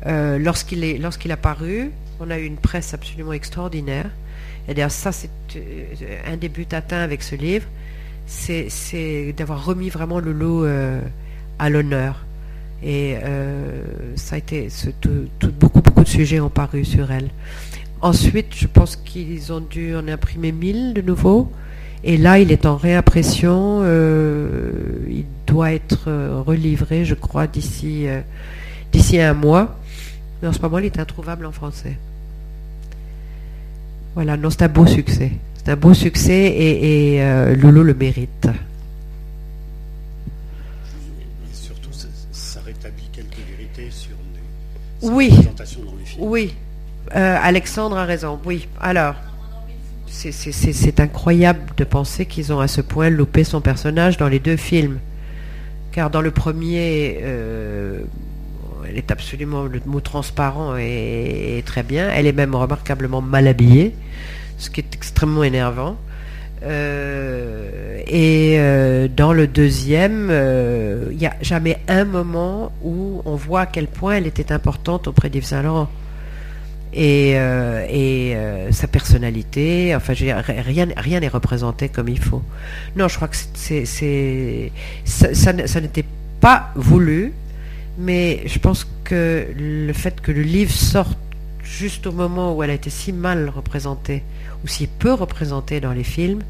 [0.06, 4.10] Euh, lorsqu'il lorsqu'il a paru, on a eu une presse absolument extraordinaire.
[4.68, 7.66] Et d'ailleurs, ça, c'est euh, un des buts atteints avec ce livre,
[8.26, 10.66] c'est d'avoir remis vraiment le lot
[11.60, 12.26] à l'honneur.
[12.84, 13.16] Et
[14.16, 14.68] ça a été,
[15.60, 17.30] beaucoup, beaucoup de sujets ont paru sur elle.
[18.02, 21.50] Ensuite, je pense qu'ils ont dû en imprimer 1000 de nouveau.
[22.04, 23.82] Et là, il est en réimpression.
[23.84, 24.72] Euh,
[25.10, 28.22] il doit être euh, relivré, je crois, d'ici euh,
[28.92, 29.78] d'ici un mois.
[30.42, 31.98] Mais en ce moment, il est introuvable en français.
[34.16, 35.32] Voilà, non, c'est un beau succès.
[35.56, 38.48] C'est un beau succès et, et Lolo le mérite.
[41.52, 41.90] surtout,
[42.32, 44.16] ça, rétablit quelques vérités sur
[45.02, 45.30] les oui.
[45.30, 46.24] représentations dans les films.
[46.24, 46.56] Oui,
[47.12, 48.40] Alexandre a raison.
[48.46, 49.16] Oui, alors
[50.18, 54.58] c'est incroyable de penser qu'ils ont à ce point loupé son personnage dans les deux
[54.58, 55.00] films.
[55.92, 58.02] Car dans le premier, euh,
[58.88, 62.10] elle est absolument, le mot transparent est, très bien.
[62.10, 63.94] Elle est même remarquablement mal habillée,
[64.58, 65.98] ce qui est extrêmement énervant.
[66.64, 70.32] Euh, et euh, dans le deuxième,
[71.12, 75.08] il n'y a jamais un moment où on voit à quel point elle était importante
[75.08, 75.90] auprès d'Yves Saint-Laurent
[76.94, 79.96] et, euh, euh, sa personnalité.
[79.96, 82.42] Enfin, rien rien n'est représenté comme il faut.
[82.96, 84.72] Non, je crois que c'est
[85.06, 86.06] ça, n'était
[86.40, 87.34] pas voulu,
[87.98, 91.18] mais je pense que le fait que le livre sorte
[91.64, 94.24] juste au moment où elle a été si mal représentée
[94.64, 96.42] ou si peu représentée dans les films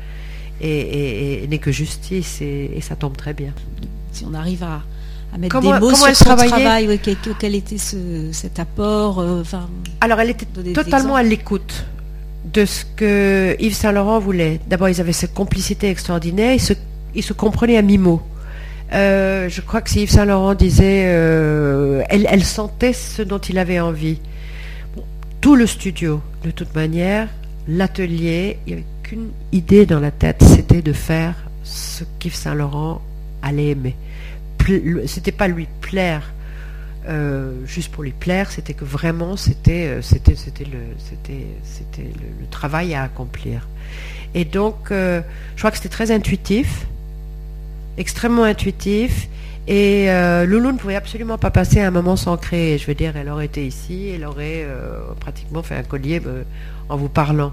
[0.61, 3.53] et, n'est que justice et ça tombe très bien.
[4.11, 4.83] Si on arrive à
[5.33, 6.99] à mettre des mots sur son travail,
[7.39, 9.43] quel, était cet apport euh,
[10.01, 11.85] Alors, elle était totalement à l'écoute
[12.53, 14.59] de ce que Yves Saint-Laurent voulait.
[14.67, 16.73] D'abord, ils avaient cette complicité extraordinaire, ils se,
[17.13, 18.21] ils se comprenaient à mi-mot.
[18.93, 23.57] Euh, je crois que si Yves Saint-Laurent disait, euh, elle, elle, sentait ce dont il
[23.57, 24.19] avait envie.
[25.41, 27.27] tout le studio, de toute manière,
[27.67, 33.01] l'atelier, il n'y avait qu'une idée dans la tête, c'était de faire ce qu'Yves Saint-Laurent
[33.41, 33.95] allait aimer
[35.07, 36.31] c'était pas lui plaire
[37.07, 42.47] euh, juste pour lui plaire, c'était que vraiment c'était euh, c'était c'était le c'était le,
[42.51, 43.65] travail à accomplir.
[44.33, 45.21] Et donc euh,
[45.55, 46.85] je crois que c'était très intuitif,
[47.97, 49.29] extrêmement intuitif.
[49.69, 50.07] Et
[50.45, 52.77] Loulou ne pouvait absolument pas passer un moment sans créer.
[52.77, 54.65] Je veux dire, elle aurait été ici, elle aurait
[55.19, 56.21] pratiquement fait un collier
[56.87, 57.51] en vous parlant.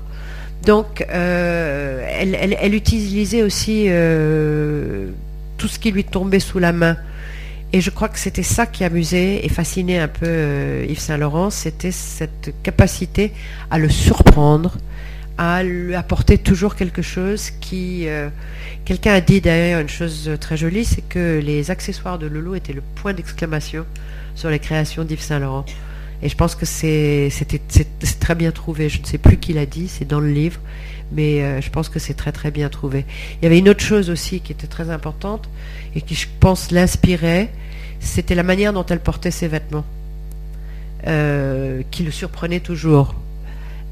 [0.64, 3.88] Donc, elle, utilisait aussi
[5.64, 6.98] tout ce qui lui tombait sous la main.
[7.72, 11.48] Et je crois que c'était ça qui amusait et fascinait un peu euh, Yves Saint-Laurent,
[11.48, 13.32] c'était cette capacité
[13.70, 14.76] à le surprendre,
[15.38, 18.06] à lui apporter toujours quelque chose qui...
[18.08, 18.28] Euh,
[18.84, 22.74] quelqu'un a dit d'ailleurs une chose très jolie, c'est que les accessoires de Lolo étaient
[22.74, 23.86] le point d'exclamation
[24.34, 25.64] sur les créations d'Yves Saint-Laurent.
[26.22, 27.30] Et je pense que c'était
[28.20, 28.90] très bien trouvé.
[28.90, 30.60] Je ne sais plus qui l'a dit, c'est dans le livre
[31.12, 33.04] mais euh, je pense que c'est très très bien trouvé.
[33.34, 35.48] Il y avait une autre chose aussi qui était très importante
[35.94, 37.50] et qui, je pense, l'inspirait,
[38.00, 39.84] c'était la manière dont elle portait ses vêtements,
[41.06, 43.14] euh, qui le surprenait toujours.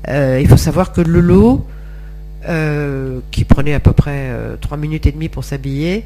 [0.09, 1.67] Euh, il faut savoir que Lolo,
[3.31, 6.05] qui prenait à peu près trois minutes et demie pour s'habiller,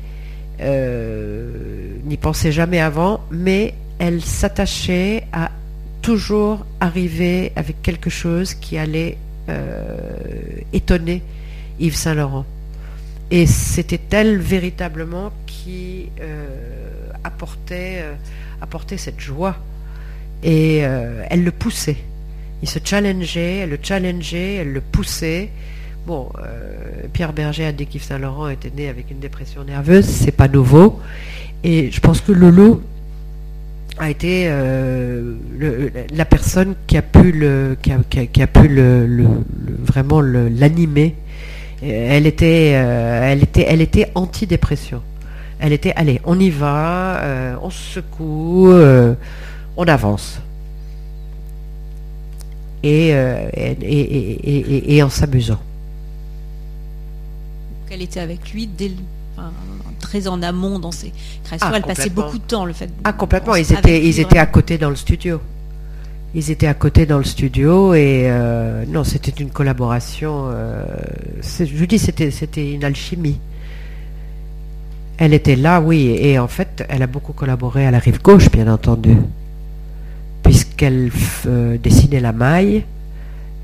[0.61, 5.51] n'y pensait jamais avant, mais elle s'attachait à
[6.03, 9.17] toujours arriver avec quelque chose qui allait
[10.73, 11.23] étonné
[11.79, 12.45] Yves Saint-Laurent.
[13.31, 18.15] Et c'était elle véritablement qui euh, apportait, euh,
[18.61, 19.57] apportait cette joie.
[20.43, 21.97] Et elle le poussait.
[22.63, 25.49] Il se challengeait, elle le challengeait, elle le poussait.
[26.07, 26.29] Bon,
[27.15, 31.01] Pierre Berger a dit qu'Yves Saint-Laurent était né avec une dépression nerveuse, c'est pas nouveau.
[31.65, 32.83] Et je pense que Lolo
[33.99, 34.49] a été
[36.13, 39.27] la personne qui a pu le, qui a, pu le,
[39.85, 41.15] vraiment l'animer.
[41.83, 45.03] Elle était, elle était, elle était anti-dépression.
[45.59, 48.71] Elle était, allez, on y va, on se secoue,
[49.77, 50.41] on avance.
[52.87, 53.51] Euh,
[53.83, 55.61] et, en s'amusant.
[57.91, 58.91] Elle était avec lui dès
[60.21, 61.13] très en amont dans ses
[61.45, 61.69] créations.
[61.71, 62.91] Ah, elle passait beaucoup de temps, le fait.
[63.05, 63.55] Ah, complètement.
[63.55, 65.41] Ils étaient, ils étaient à côté dans le studio.
[66.35, 70.51] Ils étaient à côté dans le studio et euh, non, c'était une collaboration.
[70.51, 70.85] Euh,
[71.43, 73.39] je dis, c'était, c'était une alchimie.
[75.19, 78.51] Elle était là, oui, et en fait, elle a beaucoup collaboré à la rive gauche,
[78.51, 79.17] bien entendu
[80.47, 81.11] puisqu'elle
[81.47, 82.85] euh, dessinait la maille.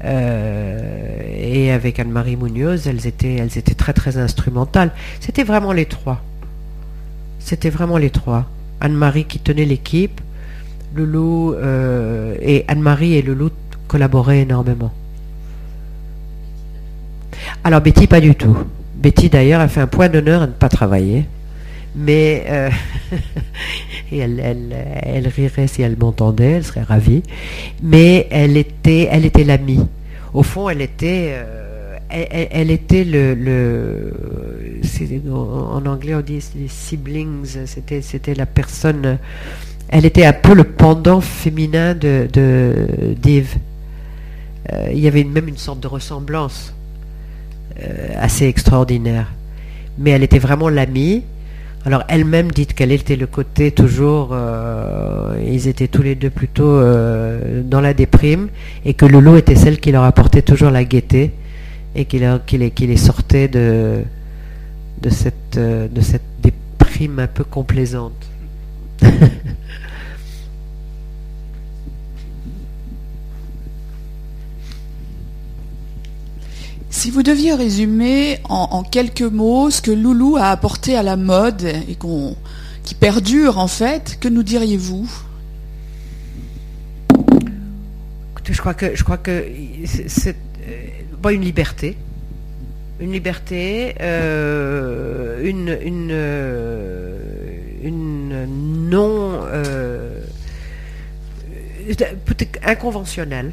[0.05, 4.91] Euh, et avec Anne-Marie Munoz, elles étaient, elles étaient très très instrumentales.
[5.21, 6.21] C'était vraiment les trois.
[7.45, 8.47] C'était vraiment les trois.
[8.81, 10.21] Anne-Marie qui tenait l'équipe,
[10.95, 13.51] Loulou euh, et Anne-Marie et Loulou
[13.89, 14.93] collaboraient énormément.
[17.65, 18.57] Alors Betty pas du tout.
[18.97, 21.27] Betty d'ailleurs a fait un point d'honneur à ne pas travailler
[21.95, 22.71] mais euh,
[24.13, 27.23] elle, elle, rirait si elle m'entendait, elle serait ravie.
[27.83, 29.87] Mais elle était, elle était l'amie.
[30.33, 31.62] Au fond, elle était, euh,
[32.13, 34.13] elle, était le, le
[35.33, 37.67] en anglais on dit les siblings.
[37.67, 39.19] C'était, c'était la personne.
[39.89, 42.29] Elle était un peu le pendant féminin de.
[42.37, 42.87] Euh,
[44.93, 46.73] il y avait même une sorte de ressemblance
[48.17, 49.33] assez extraordinaire.
[49.99, 51.25] Mais elle était vraiment l'amie
[51.85, 56.65] alors elle-même dit qu'elle était le côté toujours, euh, ils étaient tous les deux plutôt
[56.65, 58.49] euh, dans la déprime,
[58.85, 61.33] et que Loulou était celle qui leur apportait toujours la gaieté,
[61.95, 63.49] et qui, les, sortait
[65.11, 68.13] cette, euh, de cette déprime un peu complaisante.
[77.03, 81.65] Si vous deviez résumer en, quelques mots ce que Loulou a apporté à la mode
[81.65, 81.97] et
[82.85, 85.11] qui perdure en fait, que nous diriez-vous?
[88.53, 89.47] Je crois que je crois que
[89.87, 90.37] c'est
[90.69, 91.97] euh, une liberté,
[93.01, 97.17] une liberté, euh, une une euh,
[98.47, 99.41] non
[102.27, 103.53] peut-être inconventionnelle,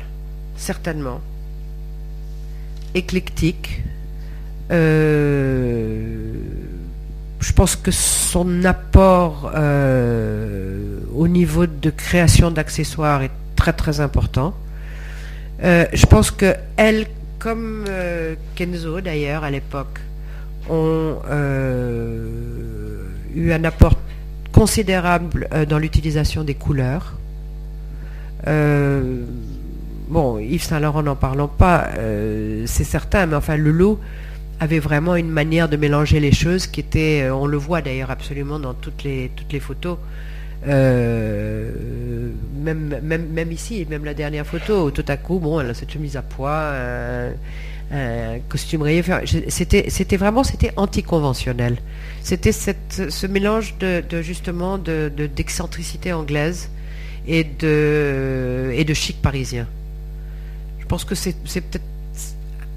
[0.58, 1.22] certainement
[2.94, 3.82] éclectique.
[4.70, 4.76] Je
[7.56, 9.52] pense que son apport
[11.16, 14.54] au niveau de création d'accessoires est très très important.
[15.64, 17.08] Euh, je pense que elle,
[17.38, 17.86] comme
[18.56, 20.00] Kenzo d'ailleurs à l'époque,
[20.70, 21.18] ont
[23.36, 23.98] eu un apport
[24.52, 27.14] considérable dans l'utilisation des couleurs.
[30.10, 34.00] Bon, Yves Saint-Laurent n'en parlons pas, euh, c'est certain, mais enfin, le lot
[34.60, 38.10] avait vraiment une manière de mélanger les choses qui était, euh, on le voit d'ailleurs
[38.10, 40.00] absolument dans toutes les, toutes les photos,
[40.68, 41.72] euh,
[42.62, 46.18] même, même, même ici, même la dernière photo, tout à coup, bon, elle cette chemise
[46.18, 46.74] à poids,
[47.92, 49.04] un, costume rayé,
[49.48, 51.78] c'était, c'était vraiment, c'était anticonventionnel.
[52.22, 56.70] C'était ce mélange de, justement de, d'excentricité anglaise
[57.28, 59.68] et de, et de chic parisien.
[60.80, 61.84] Je pense que c'est peut-être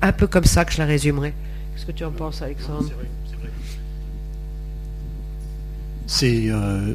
[0.02, 1.32] un peu comme ça que je la résumerai.
[1.74, 2.90] Qu'est-ce que tu en penses, Alexandre?
[6.06, 6.94] C'est, euh,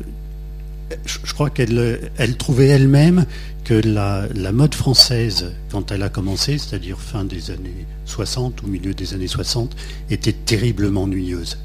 [1.06, 3.26] je, crois qu'elle elle trouvait elle-même
[3.64, 8.94] que la, mode française, quand elle a commencé, c'est-à-dire fin des années 60 ou milieu
[8.94, 9.76] des années 60,
[10.10, 11.58] était terriblement ennuyeuse.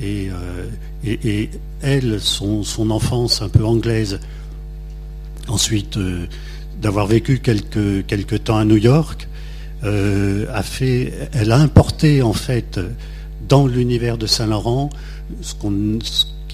[0.00, 1.46] Et, euh,
[1.82, 4.18] elle, son, enfance un peu anglaise,
[5.46, 6.26] ensuite euh,
[6.80, 9.28] d'avoir vécu quelques, quelques temps à New York,
[9.84, 12.80] euh, a fait, elle a importé en fait
[13.46, 14.88] dans l'univers de Saint-Laurent
[15.42, 15.98] ce, qu'on,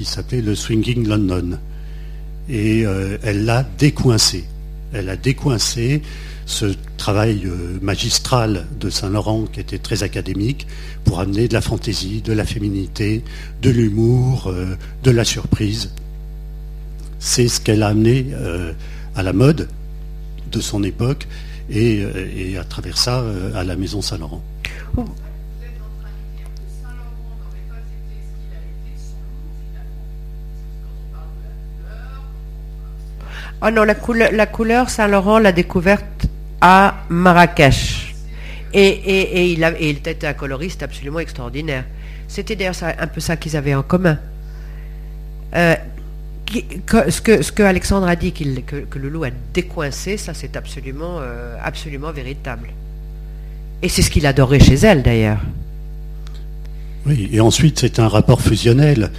[0.01, 1.59] qui s'appelait le Swinging London.
[2.49, 4.47] Et euh, elle l'a décoincé.
[4.95, 6.01] Elle a décoincé
[6.47, 10.67] ce travail euh, magistral de Saint-Laurent qui était très académique
[11.05, 13.23] pour amener de la fantaisie, de la féminité,
[13.61, 14.51] de l'humour,
[15.03, 15.91] de la surprise.
[17.19, 18.29] C'est ce qu'elle a amené
[19.15, 19.69] à la mode
[20.51, 21.27] de son époque
[21.71, 24.43] et, euh, à travers ça euh, à la maison Saint-Laurent.
[24.97, 25.05] Oh
[33.69, 36.27] non, la couleur, la couleur Saint-Laurent l'a découverte
[36.61, 38.15] à Marrakech.
[38.73, 41.85] Et, il, était un coloriste absolument extraordinaire.
[42.29, 44.19] C'était d'ailleurs un peu ça qu'ils avaient en commun.
[45.53, 51.21] ce, que, ce que Alexandre a dit, que, le loup a décoincé, ça c'est absolument,
[51.63, 52.69] absolument véritable.
[53.83, 55.41] Et c'est ce qu'il adorait chez elle d'ailleurs.
[57.07, 59.11] Oui, et ensuite c'est un rapport fusionnel.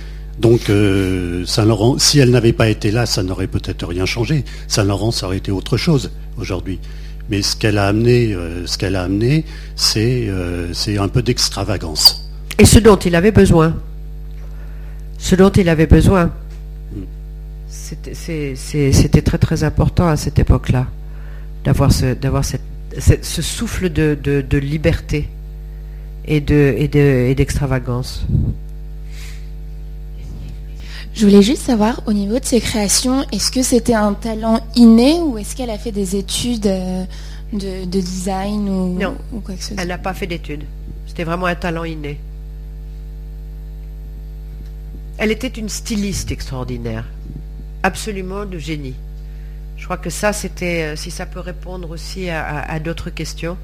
[0.41, 4.43] Donc euh, Saint-Laurent, si elle n'avait pas été là, ça n'aurait peut-être rien changé.
[4.67, 6.79] Saint-Laurent, ça aurait été autre chose aujourd'hui.
[7.29, 11.21] Mais ce qu'elle a amené, euh, ce qu'elle a amené, c'est euh, c'est un peu
[11.21, 12.27] d'extravagance.
[12.57, 13.75] Et ce dont il avait besoin.
[15.19, 16.31] Ce dont il avait besoin.
[17.69, 20.87] C'était très très important à cette époque-là
[21.63, 25.29] d'avoir ce souffle de, liberté
[26.25, 28.25] et d'extravagance.
[31.13, 35.19] Je voulais juste savoir, au niveau de ses créations, est-ce que c'était un talent inné
[35.19, 37.03] ou est-ce qu'elle a fait des études euh,
[37.51, 39.81] de, design ou, non, quoi que ce soit?
[39.81, 40.63] Elle n'a pas fait d'études.
[41.05, 42.17] C'était vraiment un talent inné.
[45.17, 47.05] Elle était une styliste extraordinaire,
[47.83, 48.95] absolument de génie.
[49.77, 53.57] Je crois que ça, c'était, euh, si ça peut répondre aussi à, d'autres questions,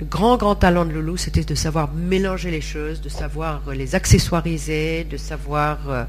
[0.00, 3.94] le grand, grand talent de Loulou, c'était de savoir mélanger les choses, de savoir les
[3.94, 6.04] accessoiriser, de savoir euh,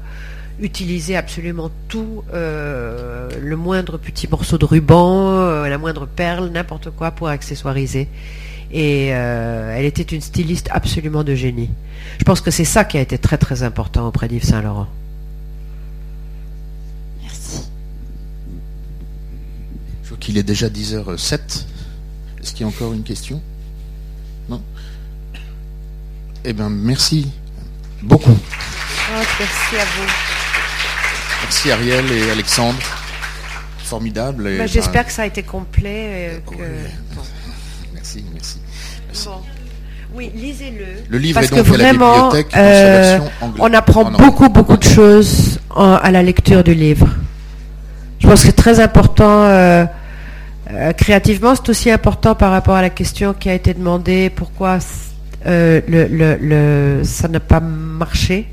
[0.60, 7.28] utiliser absolument tout, le moindre petit morceau de ruban, la moindre perle, n'importe quoi pour
[7.28, 8.08] accessoiriser.
[8.70, 11.70] Et elle était une styliste absolument de génie.
[12.18, 14.88] Je pense que c'est ça qui a été très très important auprès d'Yves Saint-Laurent.
[20.28, 21.64] qu'il est déjà 10h07.
[22.42, 23.40] Est-ce qu'il y a encore une question?
[24.48, 24.62] Non?
[26.44, 27.30] Eh bien, merci
[28.02, 28.36] beaucoup.
[28.36, 30.37] Oh, merci à vous.
[31.42, 32.78] Merci Ariel et Alexandre.
[33.78, 34.58] Formidable.
[34.58, 36.40] Bah, j'espère que ça a été complet.
[37.94, 38.58] Merci, merci.
[40.14, 40.86] Oui, lisez-le.
[41.08, 43.18] Le livre est donc que vraiment, à la euh,
[43.58, 47.08] on apprend beaucoup, beaucoup de choses à la lecture du livre.
[48.18, 49.44] Je pense que c'est très important.
[49.44, 49.84] Euh,
[50.70, 54.78] euh, créativement, c'est aussi important par rapport à la question qui a été demandée, pourquoi
[55.46, 58.48] euh, le, ça n'a pas marché,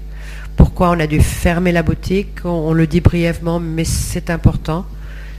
[0.55, 4.85] pourquoi on a dû fermer la boutique, on, le dit brièvement, mais c'est important.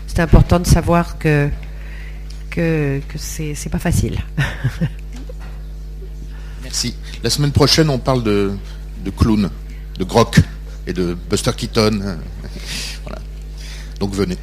[0.06, 1.48] C'est important de savoir que,
[2.50, 4.18] que, que c'est pas facile.
[6.62, 6.94] Merci.
[7.22, 8.52] La semaine prochaine, on parle de,
[9.04, 9.50] de clown,
[9.98, 10.40] de groc
[10.86, 12.00] et de Buster Keaton.
[13.04, 13.20] Voilà.
[14.00, 14.36] Donc venez.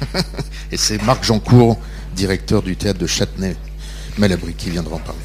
[0.72, 1.78] Et c'est Marc Jancourt,
[2.16, 5.20] directeur du théâtre de Châtenay-Malabry, qui viendra en parler.